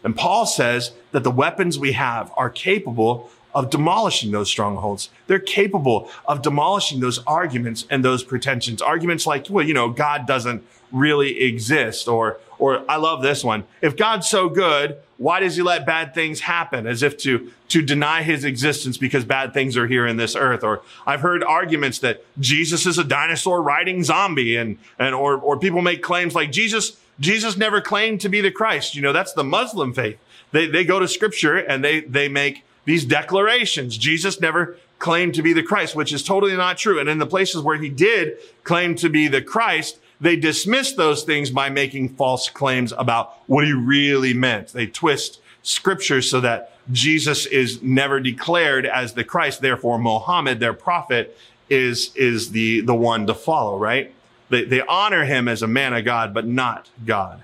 [0.03, 5.09] And Paul says that the weapons we have are capable of demolishing those strongholds.
[5.27, 8.81] They're capable of demolishing those arguments and those pretensions.
[8.81, 13.63] Arguments like, well, you know, God doesn't really exist or, Or I love this one.
[13.81, 16.85] If God's so good, why does he let bad things happen?
[16.85, 20.63] As if to, to deny his existence because bad things are here in this earth.
[20.63, 25.57] Or I've heard arguments that Jesus is a dinosaur riding zombie and, and, or, or
[25.57, 28.95] people make claims like Jesus, Jesus never claimed to be the Christ.
[28.95, 30.19] You know, that's the Muslim faith.
[30.51, 33.97] They, they go to scripture and they, they make these declarations.
[33.97, 36.99] Jesus never claimed to be the Christ, which is totally not true.
[36.99, 41.23] And in the places where he did claim to be the Christ, they dismiss those
[41.23, 44.69] things by making false claims about what he really meant.
[44.69, 49.61] They twist scripture so that Jesus is never declared as the Christ.
[49.61, 51.37] Therefore, Muhammad, their prophet,
[51.69, 54.13] is, is the, the one to follow, right?
[54.49, 57.43] They, they honor him as a man of God, but not God.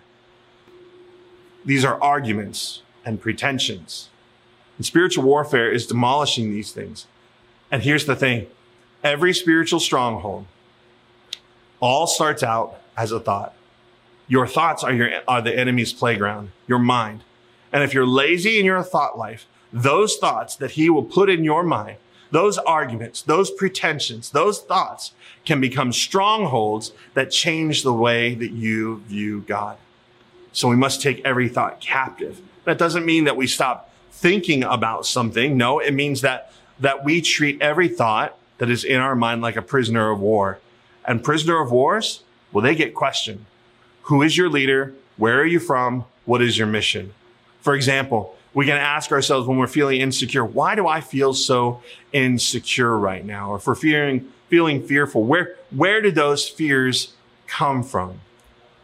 [1.65, 4.09] These are arguments and pretensions.
[4.77, 7.05] And spiritual warfare is demolishing these things.
[7.69, 8.47] And here's the thing.
[9.03, 10.45] Every spiritual stronghold
[11.83, 13.53] all starts out as a thought.
[14.29, 17.25] Your thoughts are your, are the enemy's playground, your mind.
[17.73, 21.43] And if you're lazy in your thought life, those thoughts that he will put in
[21.43, 21.97] your mind,
[22.31, 25.11] those arguments, those pretensions, those thoughts
[25.43, 29.77] can become strongholds that change the way that you view God.
[30.53, 32.39] So we must take every thought captive.
[32.63, 35.57] That doesn't mean that we stop thinking about something.
[35.57, 39.57] No, it means that, that we treat every thought that is in our mind like
[39.57, 40.59] a prisoner of war.
[41.05, 43.45] And prisoner of wars, well, they get questioned.
[44.03, 44.93] Who is your leader?
[45.17, 46.05] Where are you from?
[46.25, 47.13] What is your mission?
[47.61, 51.81] For example, we can ask ourselves when we're feeling insecure, why do I feel so
[52.11, 53.49] insecure right now?
[53.49, 57.13] Or for fearing, feeling fearful, where, where did those fears
[57.47, 58.19] come from?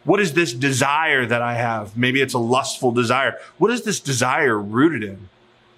[0.04, 1.96] What is this desire that I have?
[1.96, 3.38] Maybe it's a lustful desire.
[3.58, 5.28] What is this desire rooted in?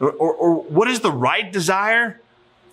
[0.00, 2.20] Or, or, or, what is the right desire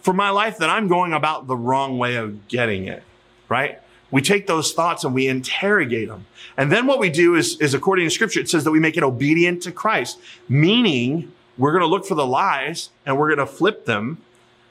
[0.01, 3.03] for my life that I'm going about the wrong way of getting it?
[3.49, 3.79] Right?
[4.11, 6.25] We take those thoughts and we interrogate them.
[6.57, 8.97] And then what we do is, is according to scripture, it says that we make
[8.97, 13.45] it obedient to Christ, meaning we're going to look for the lies and we're going
[13.45, 14.19] to flip them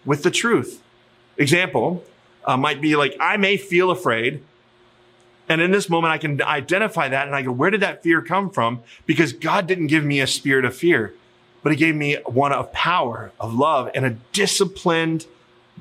[0.05, 0.83] with the truth.
[1.37, 2.03] Example
[2.45, 4.43] uh, might be like, I may feel afraid,
[5.49, 8.21] and in this moment, I can identify that and I go, where did that fear
[8.21, 8.83] come from?
[9.07, 11.15] Because God didn't give me a spirit of fear,
[11.63, 15.27] but he gave me one of power, of love, and a disciplined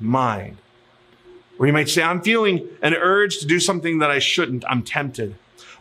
[0.00, 0.56] mind.
[1.58, 4.64] Or you might say, I'm feeling an urge to do something that I shouldn't.
[4.68, 5.34] I'm tempted.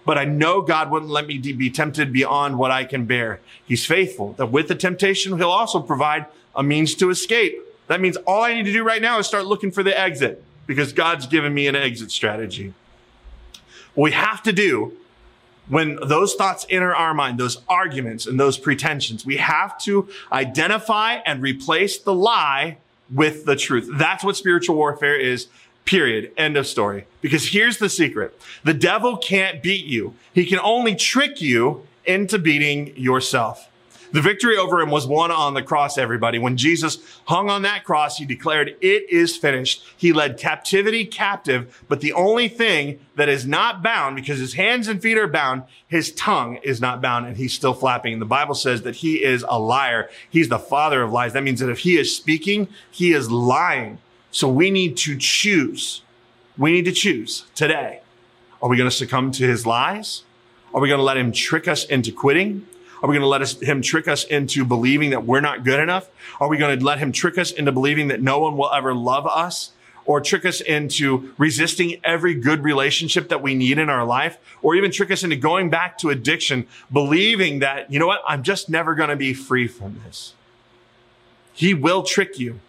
[0.06, 3.42] But I know God wouldn't let me be tempted beyond what I can bear.
[3.66, 7.60] He's faithful that with the temptation, he'll also provide a means to escape.
[7.88, 10.44] That means all I need to do right now is start looking for the exit
[10.66, 12.74] because God's given me an exit strategy.
[13.94, 14.94] What we have to do
[15.70, 21.16] when those thoughts enter our mind, those arguments and those pretensions, we have to identify
[21.26, 22.78] and replace the lie
[23.14, 23.90] with the truth.
[23.94, 25.48] That's what spiritual warfare is.
[25.88, 26.34] Period.
[26.38, 27.06] End of story.
[27.22, 28.40] Because here's the secret.
[28.64, 30.14] The devil can't beat you.
[30.34, 33.70] He can only trick you into beating yourself.
[34.12, 36.40] The victory over him was won on the cross, everybody.
[36.40, 39.84] When Jesus hung on that cross, he declared, it is finished.
[39.98, 44.88] He led captivity captive, but the only thing that is not bound, because his hands
[44.88, 48.14] and feet are bound, his tongue is not bound and he's still flapping.
[48.14, 50.10] And the Bible says that he is a liar.
[50.30, 51.34] He's the father of lies.
[51.34, 54.00] That means that if he is speaking, he is lying.
[54.32, 56.02] So we need to choose.
[56.58, 58.02] We need to choose today.
[58.62, 60.24] Are we going to succumb to his lies?
[60.74, 62.68] Are we going to let him trick us into quitting?
[63.02, 65.80] Are we going to let us, him trick us into believing that we're not good
[65.80, 66.10] enough?
[66.40, 68.94] Are we going to let him trick us into believing that no one will ever
[68.94, 69.72] love us?
[70.06, 74.38] Or trick us into resisting every good relationship that we need in our life?
[74.62, 78.22] Or even trick us into going back to addiction, believing that, you know what?
[78.28, 80.34] I'm just never going to be free from this.
[81.54, 82.62] He will trick you.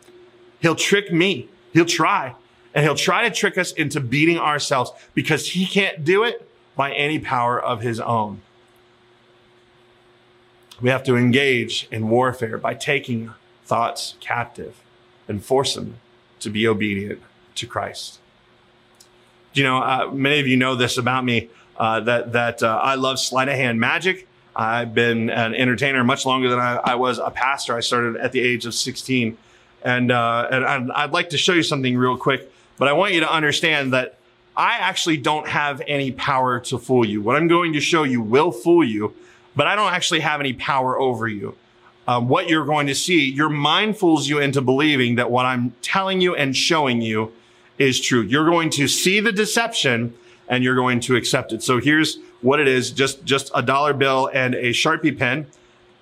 [0.60, 1.48] He'll trick me.
[1.72, 2.34] He'll try.
[2.74, 6.92] And he'll try to trick us into beating ourselves because he can't do it by
[6.92, 8.42] any power of his own.
[10.80, 13.32] We have to engage in warfare by taking
[13.64, 14.76] thoughts captive
[15.26, 15.96] and force them
[16.40, 17.20] to be obedient
[17.56, 18.20] to Christ.
[19.54, 22.94] You know, uh, many of you know this about me uh, that that uh, I
[22.94, 24.28] love sleight of hand magic.
[24.54, 27.76] I've been an entertainer much longer than I, I, was a pastor.
[27.76, 29.38] I started at the age of 16,
[29.82, 32.52] and uh, and I'd like to show you something real quick.
[32.78, 34.18] But I want you to understand that
[34.56, 37.22] I actually don't have any power to fool you.
[37.22, 39.14] What I'm going to show you will fool you
[39.58, 41.56] but I don't actually have any power over you.
[42.06, 45.74] Um, what you're going to see, your mind fools you into believing that what I'm
[45.82, 47.32] telling you and showing you
[47.76, 48.20] is true.
[48.20, 50.14] You're going to see the deception
[50.46, 51.64] and you're going to accept it.
[51.64, 55.48] So here's what it is: just just a dollar bill and a sharpie pen.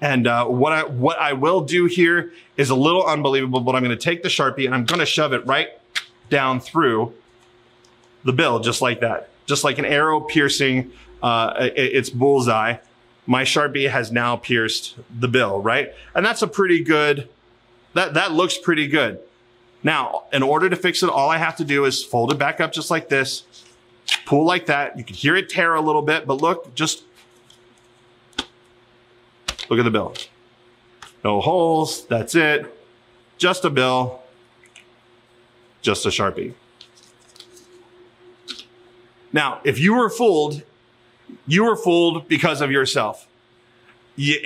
[0.01, 3.83] And uh, what I what I will do here is a little unbelievable, but I'm
[3.83, 5.71] going to take the sharpie and I'm going to shove it right
[6.29, 7.15] down through
[8.25, 10.93] the bill, just like that, just like an arrow piercing
[11.23, 12.77] uh, it's bullseye.
[13.27, 15.93] My Sharpie has now pierced the bill, right?
[16.15, 17.29] And that's a pretty good,
[17.95, 19.19] that, that looks pretty good.
[19.83, 22.61] Now, in order to fix it, all I have to do is fold it back
[22.61, 23.45] up just like this,
[24.27, 24.97] pull like that.
[24.97, 27.03] You can hear it tear a little bit, but look, just
[29.69, 30.15] look at the bill.
[31.25, 32.07] No holes.
[32.07, 32.73] That's it.
[33.39, 34.23] Just a bill.
[35.83, 36.55] Just a Sharpie.
[39.33, 40.63] Now, if you were fooled,
[41.47, 43.27] you were fooled because of yourself.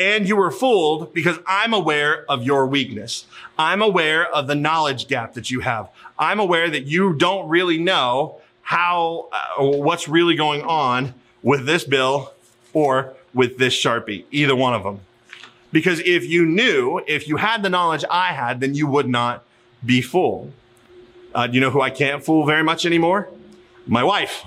[0.00, 3.24] and you were fooled because I'm aware of your weakness.
[3.56, 5.88] I'm aware of the knowledge gap that you have.
[6.18, 11.84] I'm aware that you don't really know how, uh, what's really going on with this
[11.84, 12.32] bill
[12.72, 15.00] or with this Sharpie, either one of them.
[15.72, 19.44] Because if you knew, if you had the knowledge I had, then you would not
[19.84, 20.52] be fooled.
[21.34, 23.28] Uh, do you know who I can't fool very much anymore?
[23.86, 24.44] My wife,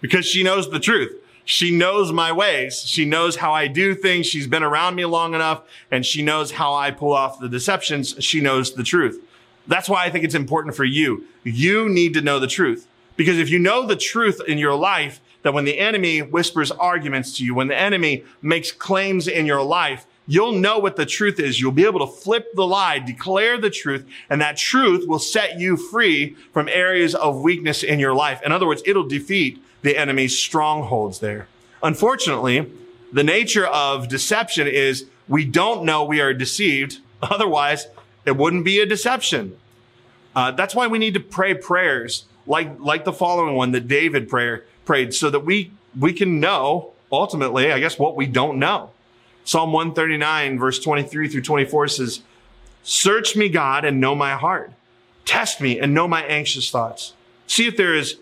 [0.00, 1.12] because she knows the truth.
[1.44, 2.82] She knows my ways.
[2.82, 4.26] She knows how I do things.
[4.26, 8.14] She's been around me long enough and she knows how I pull off the deceptions.
[8.20, 9.20] She knows the truth.
[9.66, 11.26] That's why I think it's important for you.
[11.42, 15.20] You need to know the truth because if you know the truth in your life,
[15.42, 19.62] that when the enemy whispers arguments to you, when the enemy makes claims in your
[19.62, 21.60] life, you'll know what the truth is.
[21.60, 25.58] You'll be able to flip the lie, declare the truth, and that truth will set
[25.58, 28.40] you free from areas of weakness in your life.
[28.42, 31.48] In other words, it'll defeat the enemy's strongholds there.
[31.82, 32.70] Unfortunately,
[33.12, 36.98] the nature of deception is we don't know we are deceived.
[37.22, 37.86] Otherwise,
[38.24, 39.56] it wouldn't be a deception.
[40.34, 44.28] Uh, that's why we need to pray prayers like, like the following one that David
[44.28, 48.90] prayer, prayed so that we, we can know ultimately, I guess, what we don't know.
[49.44, 52.22] Psalm 139 verse 23 through 24 says,
[52.82, 54.72] search me, God, and know my heart.
[55.24, 57.14] Test me and know my anxious thoughts.
[57.46, 58.18] See if there is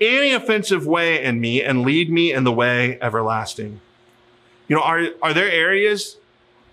[0.00, 3.80] any offensive way in me and lead me in the way everlasting.
[4.68, 6.16] You know, are, are there areas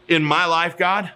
[0.07, 1.11] in my life, God,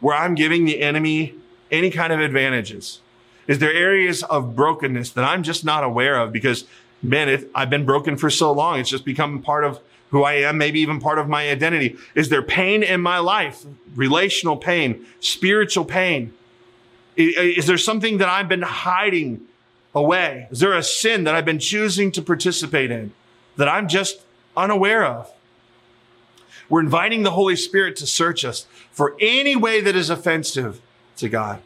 [0.00, 1.34] where I'm giving the enemy
[1.70, 3.00] any kind of advantages?
[3.46, 6.64] Is there areas of brokenness that I'm just not aware of because,
[7.02, 8.80] man, it, I've been broken for so long.
[8.80, 9.80] It's just become part of
[10.14, 11.96] who I am, maybe even part of my identity.
[12.14, 13.64] Is there pain in my life?
[13.96, 16.32] Relational pain, spiritual pain?
[17.16, 19.40] Is there something that I've been hiding
[19.92, 20.46] away?
[20.52, 23.12] Is there a sin that I've been choosing to participate in
[23.56, 24.22] that I'm just
[24.56, 25.32] unaware of?
[26.68, 30.80] We're inviting the Holy Spirit to search us for any way that is offensive
[31.16, 31.60] to God.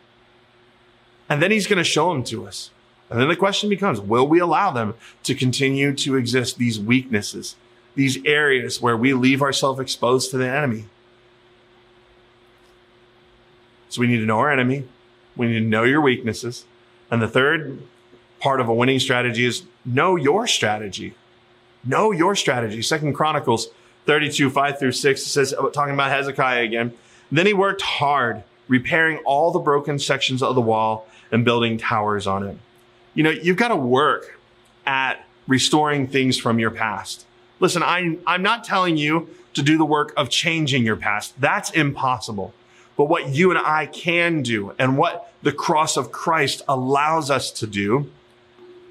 [1.29, 2.71] And then he's going to show them to us.
[3.11, 4.95] And then the question becomes, will we allow them
[5.25, 7.55] to continue to exist, these weaknesses,
[7.95, 10.87] these areas where we leave ourselves exposed to the enemy?
[13.89, 14.85] So we need to know our enemy.
[15.37, 16.65] We need to know your weaknesses.
[17.11, 17.83] And the third
[18.41, 21.15] part of a winning strategy is know your strategy.
[21.85, 22.83] Know your strategy.
[22.83, 23.69] Second Chronicles
[24.07, 26.93] 32, 5 through 6 says, uh, talking about Hezekiah again.
[27.31, 32.27] Then he worked hard, repairing all the broken sections of the wall and building towers
[32.27, 32.57] on it.
[33.15, 34.39] You know, you've got to work
[34.87, 37.27] at restoring things from your past.
[37.61, 41.41] Listen, I, I'm not telling you to do the work of changing your past.
[41.41, 42.55] That's impossible.
[42.97, 47.51] But what you and I can do and what the cross of Christ allows us
[47.53, 48.11] to do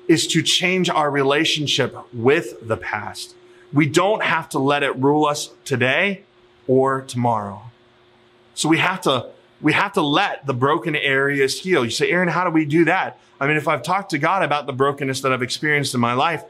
[0.08, 3.36] is to change our relationship with the past.
[3.74, 6.24] We don't have to let it rule us today
[6.68, 7.64] or tomorrow.
[8.56, 9.30] So we have to,
[9.62, 11.84] we have to let the broken areas heal.
[11.84, 13.20] You say, Aaron, how do we do that?
[13.40, 16.14] I mean, if I've talked to God about the brokenness that I've experienced in my
[16.14, 16.44] life,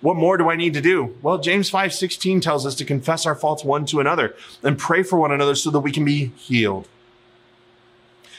[0.00, 1.16] what more do I need to do?
[1.22, 5.18] Well, James 5:16 tells us to confess our faults one to another and pray for
[5.18, 6.88] one another so that we can be healed.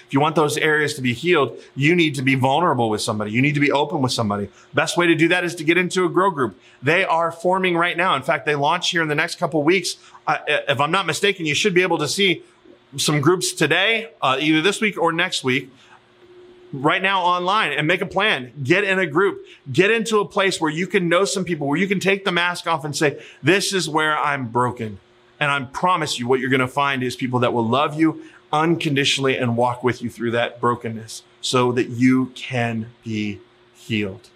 [0.07, 3.31] If you want those areas to be healed, you need to be vulnerable with somebody.
[3.31, 4.47] You need to be open with somebody.
[4.73, 6.57] Best way to do that is to get into a grow group.
[6.81, 8.15] They are forming right now.
[8.15, 9.97] In fact, they launch here in the next couple weeks.
[10.25, 12.43] Uh, if I'm not mistaken, you should be able to see
[12.95, 15.71] some groups today, uh, either this week or next week
[16.73, 18.51] right now online and make a plan.
[18.63, 19.45] Get in a group.
[19.71, 22.31] Get into a place where you can know some people, where you can take the
[22.31, 24.99] mask off and say, this is where I'm broken.
[25.39, 28.23] And I promise you what you're going to find is people that will love you
[28.51, 33.39] unconditionally and walk with you through that brokenness so that you can be
[33.75, 34.29] healed.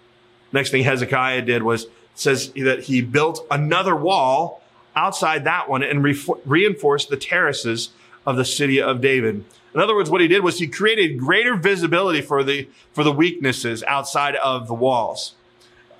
[0.52, 4.62] Next thing Hezekiah did was says that he built another wall
[4.94, 7.90] outside that one and re- reinforced the terraces
[8.26, 9.44] of the city of David.
[9.74, 13.12] In other words, what he did was he created greater visibility for the, for the
[13.12, 15.34] weaknesses outside of the walls.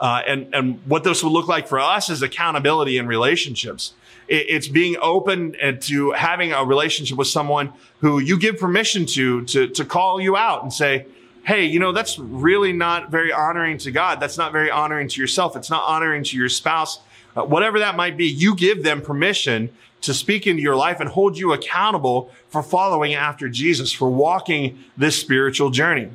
[0.00, 3.94] Uh, and, and what this would look like for us is accountability in relationships
[4.28, 7.70] it's being open to having a relationship with someone
[8.00, 11.04] who you give permission to, to, to call you out and say,
[11.44, 14.20] Hey, you know, that's really not very honoring to God.
[14.20, 15.56] That's not very honoring to yourself.
[15.56, 17.00] It's not honoring to your spouse
[17.36, 19.70] uh, whatever that might be, you give them permission
[20.02, 24.78] to speak into your life and hold you accountable for following after Jesus, for walking
[24.96, 26.10] this spiritual journey.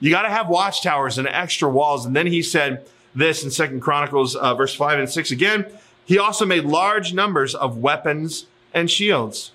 [0.00, 2.06] You got to have watchtowers and extra walls.
[2.06, 5.66] And then he said this in Second Chronicles, uh, verse five and six again.
[6.04, 9.52] He also made large numbers of weapons and shields.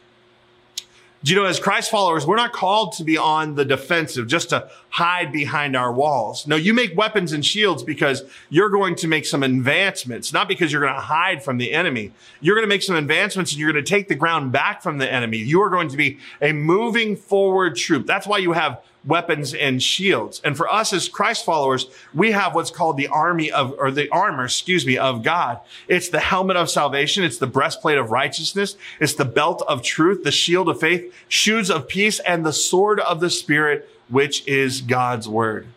[1.30, 4.70] You know, as Christ followers, we're not called to be on the defensive, just to
[4.88, 6.48] hide behind our walls.
[6.48, 10.72] No, you make weapons and shields because you're going to make some advancements, not because
[10.72, 12.14] you're going to hide from the enemy.
[12.40, 15.00] You're going to make some advancements and you're going to take the ground back from
[15.00, 15.40] the enemy.
[15.40, 18.08] You are going to be a moving forward troop.
[18.08, 20.42] That's why you have weapons and shields.
[20.44, 24.10] And for us as Christ followers, we have what's called the army of, or the
[24.10, 25.60] armor, excuse me, of God.
[25.88, 27.24] It's the helmet of salvation.
[27.24, 28.76] It's the breastplate of righteousness.
[29.00, 33.00] It's the belt of truth, the shield of faith, shoes of peace, and the sword
[33.00, 35.68] of the spirit, which is God's word.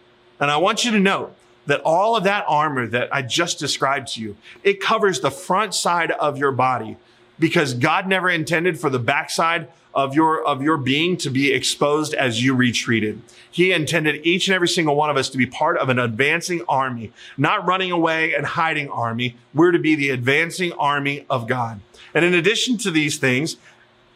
[0.41, 1.33] And I want you to know
[1.67, 5.75] that all of that armor that I just described to you, it covers the front
[5.75, 6.97] side of your body
[7.39, 12.15] because God never intended for the backside of your, of your being to be exposed
[12.15, 13.23] as you retreated.
[13.51, 16.63] He intended each and every single one of us to be part of an advancing
[16.69, 19.37] army, not running away and hiding army.
[19.53, 21.81] We're to be the advancing army of God.
[22.15, 23.57] And in addition to these things,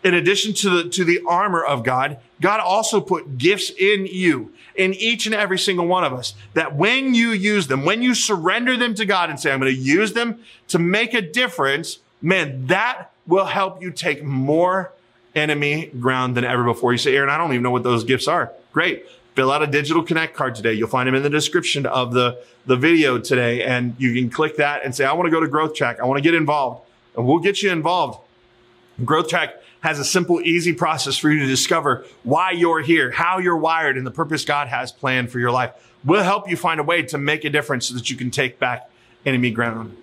[0.04, 4.52] in addition to the, to the armor of God, God also put gifts in you,
[4.76, 8.14] in each and every single one of us, that when you use them, when you
[8.14, 11.98] surrender them to God and say, I'm going to use them to make a difference,
[12.20, 14.92] man, that will help you take more
[15.34, 16.92] enemy ground than ever before.
[16.92, 18.52] You say, Aaron, I don't even know what those gifts are.
[18.72, 19.06] Great.
[19.34, 20.74] Fill out a digital connect card today.
[20.74, 23.62] You'll find them in the description of the, the video today.
[23.62, 25.98] And you can click that and say, I want to go to growth track.
[26.00, 28.20] I want to get involved and we'll get you involved.
[29.04, 33.38] Growth track has a simple, easy process for you to discover why you're here, how
[33.38, 35.72] you're wired and the purpose God has planned for your life.
[36.04, 38.58] We'll help you find a way to make a difference so that you can take
[38.58, 38.88] back
[39.26, 39.96] enemy ground.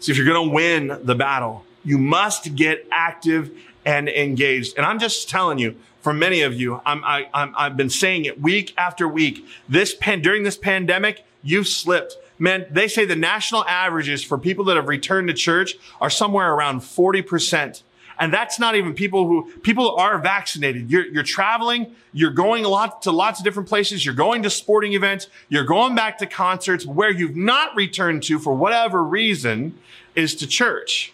[0.00, 3.50] So if you're going to win the battle, you must get active
[3.86, 4.76] and engaged.
[4.76, 8.26] And I'm just telling you, for many of you, I'm, I, I'm, I've been saying
[8.26, 9.46] it week after week.
[9.68, 12.16] This pan, during this pandemic, you've slipped.
[12.38, 16.52] Man, they say the national averages for people that have returned to church are somewhere
[16.52, 17.82] around 40%.
[18.18, 20.90] And that's not even people who, people are vaccinated.
[20.90, 21.94] You're, you're traveling.
[22.12, 24.04] You're going a lot to lots of different places.
[24.04, 25.28] You're going to sporting events.
[25.48, 29.78] You're going back to concerts where you've not returned to for whatever reason
[30.14, 31.12] is to church.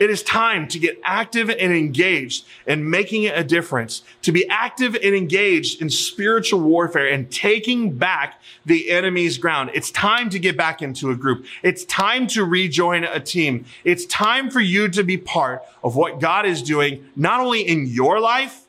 [0.00, 4.94] It is time to get active and engaged in making a difference, to be active
[4.94, 9.70] and engaged in spiritual warfare and taking back the enemy's ground.
[9.74, 11.44] It's time to get back into a group.
[11.62, 13.66] It's time to rejoin a team.
[13.84, 17.86] It's time for you to be part of what God is doing, not only in
[17.86, 18.62] your life,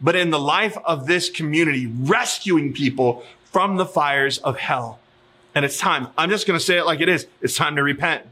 [0.00, 5.00] but in the life of this community, rescuing people from the fires of hell.
[5.52, 6.06] And it's time.
[6.16, 7.26] I'm just going to say it like it is.
[7.42, 8.22] It's time to repent.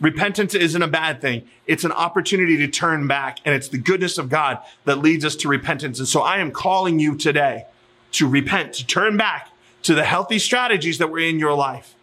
[0.00, 1.48] Repentance isn't a bad thing.
[1.66, 5.36] It's an opportunity to turn back and it's the goodness of God that leads us
[5.36, 5.98] to repentance.
[5.98, 7.66] And so I am calling you today
[8.12, 9.50] to repent, to turn back
[9.82, 11.94] to the healthy strategies that were in your life.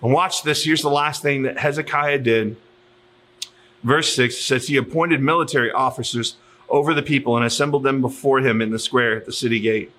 [0.00, 0.64] And watch this.
[0.64, 2.56] Here's the last thing that Hezekiah did.
[3.82, 6.36] Verse six says he appointed military officers
[6.68, 9.90] over the people and assembled them before him in the square at the city gate.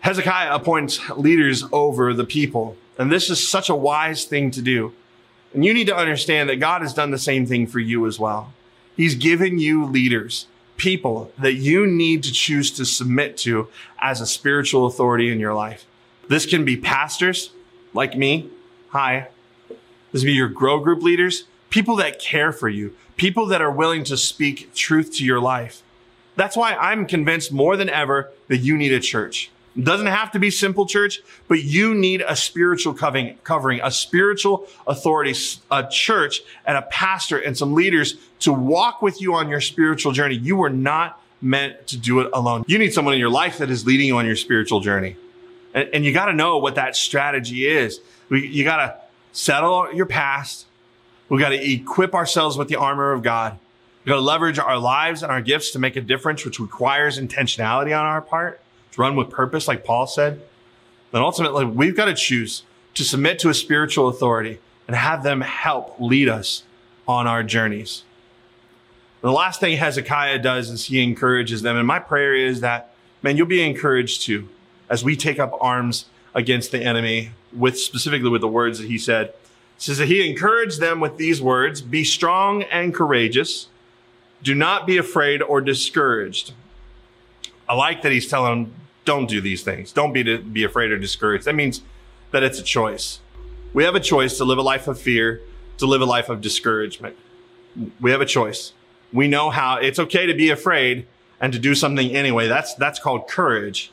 [0.00, 2.76] Hezekiah appoints leaders over the people.
[2.98, 4.92] And this is such a wise thing to do.
[5.54, 8.18] And you need to understand that God has done the same thing for you as
[8.18, 8.52] well.
[8.96, 10.46] He's given you leaders,
[10.76, 13.68] people that you need to choose to submit to
[14.00, 15.86] as a spiritual authority in your life.
[16.28, 17.50] This can be pastors
[17.92, 18.48] like me.
[18.90, 19.28] Hi.
[20.12, 24.04] This be your grow group leaders, people that care for you, people that are willing
[24.04, 25.82] to speak truth to your life.
[26.36, 29.50] That's why I'm convinced more than ever that you need a church.
[29.80, 34.66] Doesn't have to be simple church, but you need a spiritual covering, covering, a spiritual
[34.86, 35.34] authority,
[35.70, 40.12] a church and a pastor and some leaders to walk with you on your spiritual
[40.12, 40.34] journey.
[40.34, 42.64] You were not meant to do it alone.
[42.66, 45.16] You need someone in your life that is leading you on your spiritual journey.
[45.72, 47.98] And, and you got to know what that strategy is.
[48.28, 48.96] We, you got to
[49.32, 50.66] settle your past.
[51.30, 53.58] We got to equip ourselves with the armor of God.
[54.04, 57.18] We got to leverage our lives and our gifts to make a difference, which requires
[57.18, 58.60] intentionality on our part
[58.96, 60.40] run with purpose, like Paul said,
[61.12, 62.62] then ultimately we've got to choose
[62.94, 66.64] to submit to a spiritual authority and have them help lead us
[67.06, 68.04] on our journeys.
[69.20, 71.76] The last thing Hezekiah does is he encourages them.
[71.76, 74.48] And my prayer is that, man, you'll be encouraged too
[74.90, 78.98] as we take up arms against the enemy with specifically with the words that he
[78.98, 79.28] said.
[79.28, 79.36] It
[79.78, 83.68] says that he encouraged them with these words, be strong and courageous.
[84.42, 86.52] Do not be afraid or discouraged.
[87.68, 88.74] I like that he's telling them,
[89.04, 89.92] don't do these things.
[89.92, 91.44] Don't be, be afraid or discouraged.
[91.44, 91.82] That means
[92.30, 93.20] that it's a choice.
[93.72, 95.40] We have a choice to live a life of fear,
[95.78, 97.16] to live a life of discouragement.
[98.00, 98.72] We have a choice.
[99.12, 101.06] We know how it's okay to be afraid
[101.40, 102.48] and to do something anyway.
[102.48, 103.90] That's, that's called courage.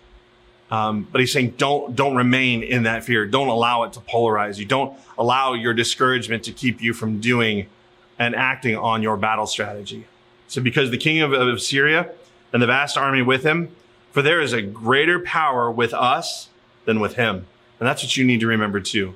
[0.72, 3.26] Um, but he's saying don't, don't remain in that fear.
[3.26, 4.66] Don't allow it to polarize you.
[4.66, 7.68] Don't allow your discouragement to keep you from doing
[8.20, 10.06] and acting on your battle strategy.
[10.48, 12.12] So because the king of, of Syria
[12.54, 13.76] and the vast army with him,
[14.12, 16.50] for there is a greater power with us
[16.86, 17.46] than with him.
[17.80, 19.16] And that's what you need to remember too.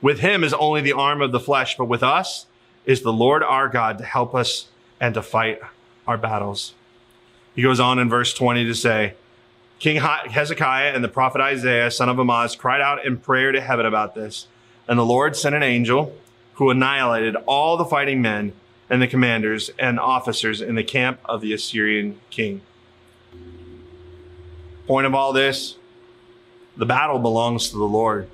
[0.00, 2.46] With him is only the arm of the flesh, but with us
[2.84, 4.68] is the Lord our God to help us
[5.00, 5.60] and to fight
[6.06, 6.74] our battles.
[7.54, 9.14] He goes on in verse 20 to say,
[9.78, 13.86] King Hezekiah and the prophet Isaiah, son of Amoz, cried out in prayer to heaven
[13.86, 14.46] about this.
[14.88, 16.16] And the Lord sent an angel
[16.54, 18.52] who annihilated all the fighting men
[18.88, 22.60] and the commanders and officers in the camp of the Assyrian king.
[24.86, 25.76] Point of all this
[26.76, 28.28] the battle belongs to the Lord.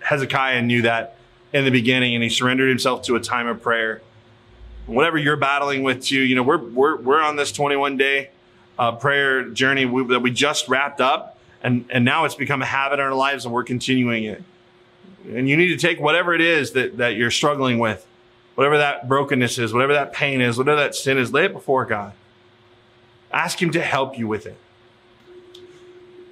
[0.00, 1.16] Hezekiah knew that
[1.52, 4.02] in the beginning and he surrendered himself to a time of prayer.
[4.86, 8.30] Whatever you're battling with too, you know, we're, we're, we're on this 21 day
[8.78, 12.66] uh, prayer journey we, that we just wrapped up and, and now it's become a
[12.66, 14.42] habit in our lives and we're continuing it.
[15.28, 18.04] And you need to take whatever it is that, that you're struggling with,
[18.56, 21.84] whatever that brokenness is, whatever that pain is, whatever that sin is, lay it before
[21.84, 22.12] God.
[23.30, 24.58] Ask him to help you with it.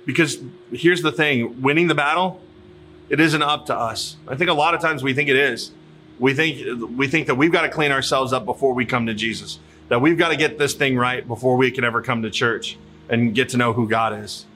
[0.07, 0.39] Because
[0.73, 2.41] here's the thing winning the battle,
[3.09, 4.17] it isn't up to us.
[4.27, 5.73] I think a lot of times we think it is.
[6.19, 9.15] We think, we think that we've got to clean ourselves up before we come to
[9.15, 12.31] Jesus, that we've got to get this thing right before we can ever come to
[12.31, 12.79] church
[13.09, 14.47] and get to know who God is.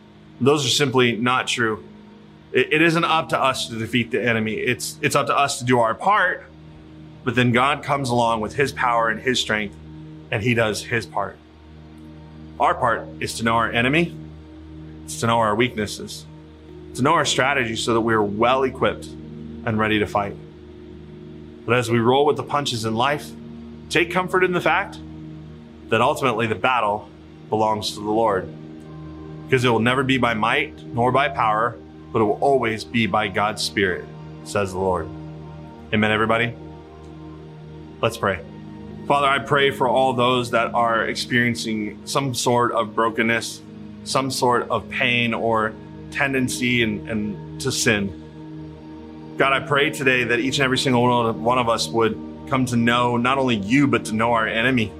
[0.41, 1.83] Those are simply not true.
[2.53, 4.55] It, it isn't up to us to defeat the enemy.
[4.55, 6.45] It's, it's up to us to do our part,
[7.25, 9.75] but then God comes along with his power and his strength
[10.31, 11.39] and he does his part.
[12.61, 14.15] Our part is to know our enemy
[15.05, 16.27] it's to know our weaknesses,
[16.95, 20.37] to know our strategy so that we are well equipped and ready to fight.
[21.67, 23.31] But as we roll with the punches in life,
[23.89, 24.99] take comfort in the fact
[25.89, 27.09] that ultimately the battle
[27.49, 28.53] belongs to the Lord.
[29.45, 31.77] Because it will never be by might nor by power,
[32.13, 34.05] but it will always be by God's Spirit,
[34.45, 35.07] says the Lord.
[35.93, 36.55] Amen, everybody.
[38.01, 38.41] Let's pray.
[39.07, 43.61] Father, I pray for all those that are experiencing some sort of brokenness,
[44.05, 45.73] some sort of pain or
[46.11, 48.21] tendency and, and to sin.
[49.37, 52.15] God, I pray today that each and every single one of us would
[52.49, 54.93] come to know not only you, but to know our enemy.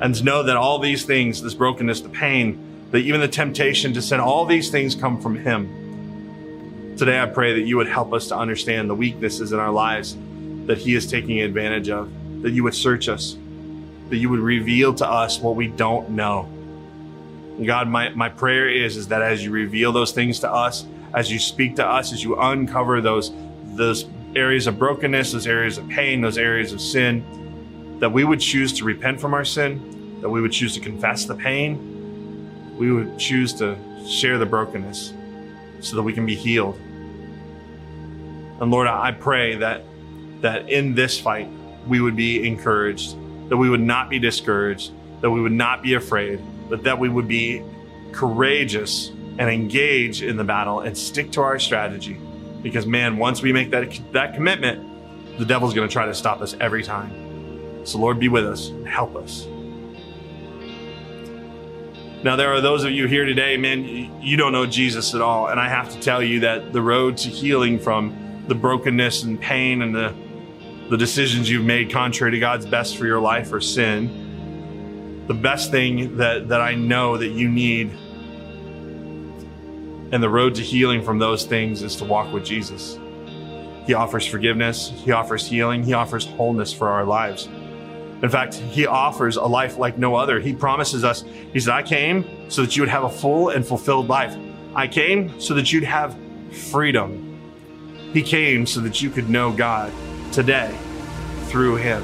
[0.00, 3.92] And to know that all these things, this brokenness, the pain, that even the temptation
[3.94, 6.94] to sin, all these things come from Him.
[6.96, 10.16] Today, I pray that you would help us to understand the weaknesses in our lives
[10.66, 12.10] that He is taking advantage of,
[12.42, 13.36] that you would search us,
[14.08, 16.48] that you would reveal to us what we don't know
[17.62, 21.30] God, my, my prayer is, is that as you reveal those things to us, as
[21.30, 23.32] you speak to us, as you uncover those,
[23.74, 27.24] those areas of brokenness, those areas of pain, those areas of sin,
[28.00, 31.24] that we would choose to repent from our sin, that we would choose to confess
[31.26, 33.78] the pain, we would choose to
[34.08, 35.12] share the brokenness
[35.80, 36.76] so that we can be healed.
[38.60, 39.82] And Lord, I pray that,
[40.40, 41.48] that in this fight,
[41.86, 43.16] we would be encouraged,
[43.48, 47.08] that we would not be discouraged, that we would not be afraid, but that we
[47.08, 47.62] would be
[48.12, 52.18] courageous and engage in the battle and stick to our strategy.
[52.62, 56.40] Because man, once we make that that commitment, the devil's going to try to stop
[56.40, 57.86] us every time.
[57.86, 59.46] So Lord, be with us and help us.
[62.22, 63.84] Now, there are those of you here today, man,
[64.22, 65.48] you don't know Jesus at all.
[65.48, 69.38] And I have to tell you that the road to healing from the brokenness and
[69.38, 70.14] pain and the,
[70.88, 74.23] the decisions you've made contrary to God's best for your life or sin
[75.26, 77.90] the best thing that, that I know that you need
[80.12, 82.98] and the road to healing from those things is to walk with Jesus.
[83.86, 87.46] He offers forgiveness, He offers healing, He offers wholeness for our lives.
[88.22, 90.40] In fact, He offers a life like no other.
[90.40, 93.66] He promises us, He said, I came so that you would have a full and
[93.66, 94.36] fulfilled life.
[94.74, 96.16] I came so that you'd have
[96.70, 97.30] freedom.
[98.12, 99.92] He came so that you could know God
[100.32, 100.76] today
[101.46, 102.02] through Him.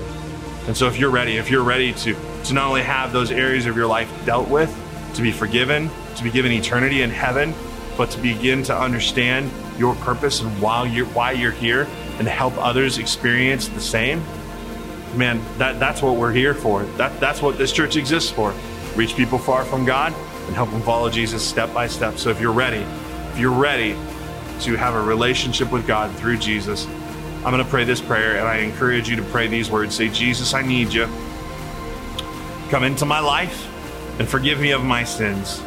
[0.67, 2.15] And so if you're ready, if you're ready to
[2.45, 4.75] to not only have those areas of your life dealt with,
[5.15, 7.55] to be forgiven, to be given eternity in heaven,
[7.97, 11.87] but to begin to understand your purpose and why you're, why you're here
[12.19, 14.23] and help others experience the same.
[15.17, 16.85] Man, that, that's what we're here for.
[16.97, 18.55] That, that's what this church exists for.
[18.95, 20.13] Reach people far from God
[20.47, 22.19] and help them follow Jesus step by step.
[22.19, 22.85] So if you're ready,
[23.33, 23.93] if you're ready
[24.61, 26.87] to have a relationship with God through Jesus,
[27.45, 29.95] I'm going to pray this prayer and I encourage you to pray these words.
[29.95, 31.09] Say, Jesus, I need you.
[32.71, 33.67] Come into my life
[34.21, 35.61] and forgive me of my sins.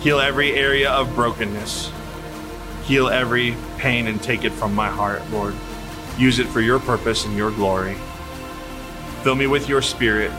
[0.00, 1.92] Heal every area of brokenness.
[2.82, 5.54] Heal every pain and take it from my heart, Lord.
[6.18, 7.96] use it for your purpose and your glory.
[9.22, 10.32] Fill me with your spirit.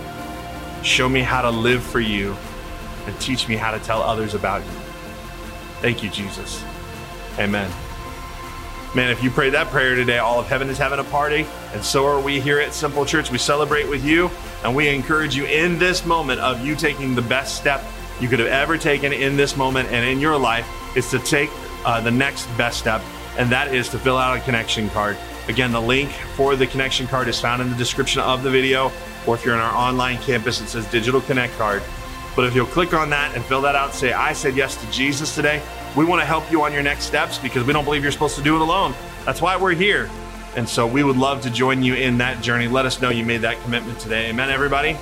[0.83, 2.35] Show me how to live for you
[3.05, 4.71] and teach me how to tell others about you.
[5.79, 6.63] Thank you, Jesus.
[7.39, 7.71] Amen.
[8.93, 11.83] Man, if you prayed that prayer today, all of heaven is having a party, and
[11.83, 13.29] so are we here at Simple Church.
[13.29, 14.31] We celebrate with you,
[14.65, 17.83] and we encourage you in this moment of you taking the best step
[18.19, 21.51] you could have ever taken in this moment and in your life is to take
[21.85, 22.99] uh, the next best step,
[23.37, 25.17] and that is to fill out a connection card.
[25.49, 28.91] Again, the link for the connection card is found in the description of the video,
[29.27, 31.83] or if you're in our online campus, it says Digital Connect Card.
[32.35, 34.91] But if you'll click on that and fill that out, say, I said yes to
[34.91, 35.61] Jesus today,
[35.95, 38.35] we want to help you on your next steps because we don't believe you're supposed
[38.37, 38.95] to do it alone.
[39.25, 40.09] That's why we're here.
[40.55, 42.67] And so we would love to join you in that journey.
[42.67, 44.29] Let us know you made that commitment today.
[44.29, 44.97] Amen, everybody.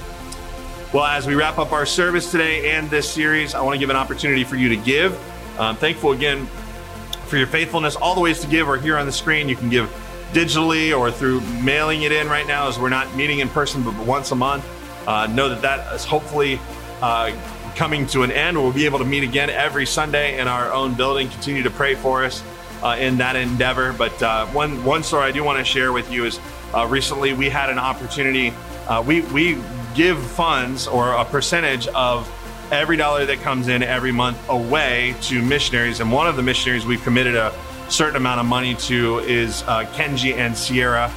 [0.93, 3.89] Well, as we wrap up our service today and this series, I want to give
[3.89, 5.19] an opportunity for you to give.
[5.59, 6.47] I'm thankful again
[7.27, 7.95] for your faithfulness.
[7.95, 9.47] All the ways to give are here on the screen.
[9.47, 9.89] You can give
[10.33, 13.95] digitally or through mailing it in right now, as we're not meeting in person, but
[14.05, 14.65] once a month.
[15.07, 16.59] Uh, know that that is hopefully
[17.01, 17.35] uh,
[17.75, 18.57] coming to an end.
[18.57, 21.29] We'll be able to meet again every Sunday in our own building.
[21.29, 22.43] Continue to pray for us
[22.84, 23.93] uh, in that endeavor.
[23.93, 26.39] But uh, one one story I do want to share with you is
[26.73, 28.53] uh, recently we had an opportunity.
[28.88, 29.57] Uh, we we
[29.95, 32.29] give funds or a percentage of
[32.71, 36.86] every dollar that comes in every month away to missionaries, and one of the missionaries
[36.86, 37.53] we've committed a
[37.89, 41.11] certain amount of money to is uh, Kenji and Sierra.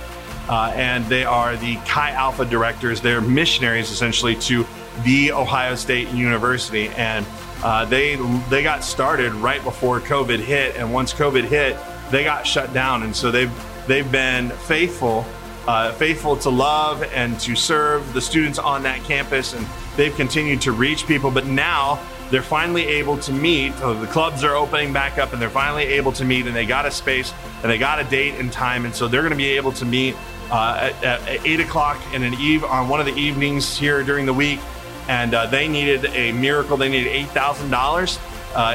[0.48, 3.00] Uh, and they are the Chi Alpha directors.
[3.00, 4.64] They're missionaries essentially to
[5.02, 7.26] the Ohio State University, and
[7.62, 8.16] uh, they
[8.48, 11.76] they got started right before COVID hit, and once COVID hit,
[12.10, 13.52] they got shut down, and so they've
[13.86, 15.24] they've been faithful,
[15.66, 20.60] uh, faithful to love and to serve the students on that campus, and they've continued
[20.62, 21.30] to reach people.
[21.30, 21.98] But now
[22.30, 23.76] they're finally able to meet.
[23.76, 26.86] the clubs are opening back up, and they're finally able to meet, and they got
[26.86, 27.32] a space
[27.62, 29.84] and they got a date and time, and so they're going to be able to
[29.84, 30.14] meet.
[30.48, 34.24] Uh, at, at, eight o'clock in an eve on one of the evenings here during
[34.24, 34.60] the week
[35.08, 36.76] and uh, they needed a miracle.
[36.76, 38.18] They needed eight thousand uh, dollars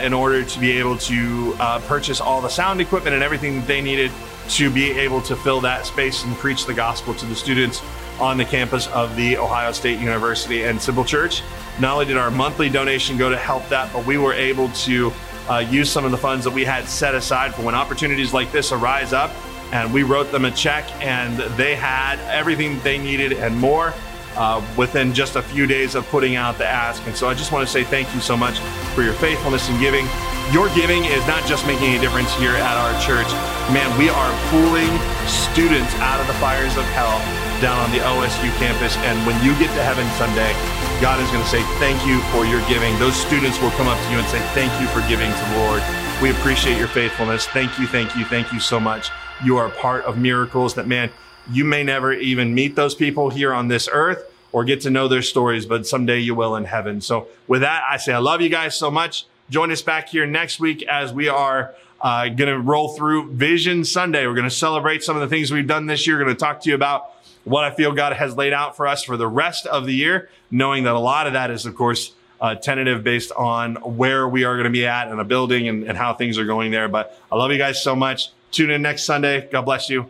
[0.03, 3.67] in order to be able to uh, purchase all the sound equipment and everything that
[3.67, 4.11] they needed
[4.49, 7.81] to be able to fill that space and preach the gospel to the students
[8.19, 11.41] on the campus of the Ohio State University and Simple Church.
[11.79, 15.11] Not only did our monthly donation go to help that, but we were able to
[15.49, 18.51] uh, use some of the funds that we had set aside for when opportunities like
[18.51, 19.31] this arise up.
[19.71, 23.93] And we wrote them a check, and they had everything they needed and more
[24.35, 27.05] uh, within just a few days of putting out the ask.
[27.07, 28.59] And so I just want to say thank you so much
[28.95, 30.05] for your faithfulness in giving.
[30.51, 33.29] Your giving is not just making a difference here at our church.
[33.71, 34.91] Man, we are pulling
[35.27, 37.19] students out of the fires of hell
[37.61, 38.97] down on the OSU campus.
[39.05, 40.51] And when you get to heaven someday,
[40.99, 42.97] God is going to say, Thank you for your giving.
[42.99, 45.57] Those students will come up to you and say, Thank you for giving to the
[45.57, 45.81] Lord.
[46.21, 47.47] We appreciate your faithfulness.
[47.47, 49.09] Thank you, thank you, thank you so much.
[49.43, 51.09] You are part of miracles that, man,
[51.51, 55.07] you may never even meet those people here on this earth or get to know
[55.07, 57.01] their stories, but someday you will in heaven.
[57.01, 59.25] So with that, I say I love you guys so much.
[59.49, 63.85] Join us back here next week as we are uh, going to roll through Vision
[63.85, 64.25] Sunday.
[64.25, 66.17] We're going to celebrate some of the things we've done this year.
[66.17, 67.11] We're going to talk to you about
[67.43, 70.29] what I feel God has laid out for us for the rest of the year,
[70.49, 74.43] knowing that a lot of that is, of course, uh, tentative based on where we
[74.43, 76.87] are going to be at in a building and, and how things are going there.
[76.87, 78.29] But I love you guys so much.
[78.51, 79.47] Tune in next Sunday.
[79.51, 80.09] God bless you.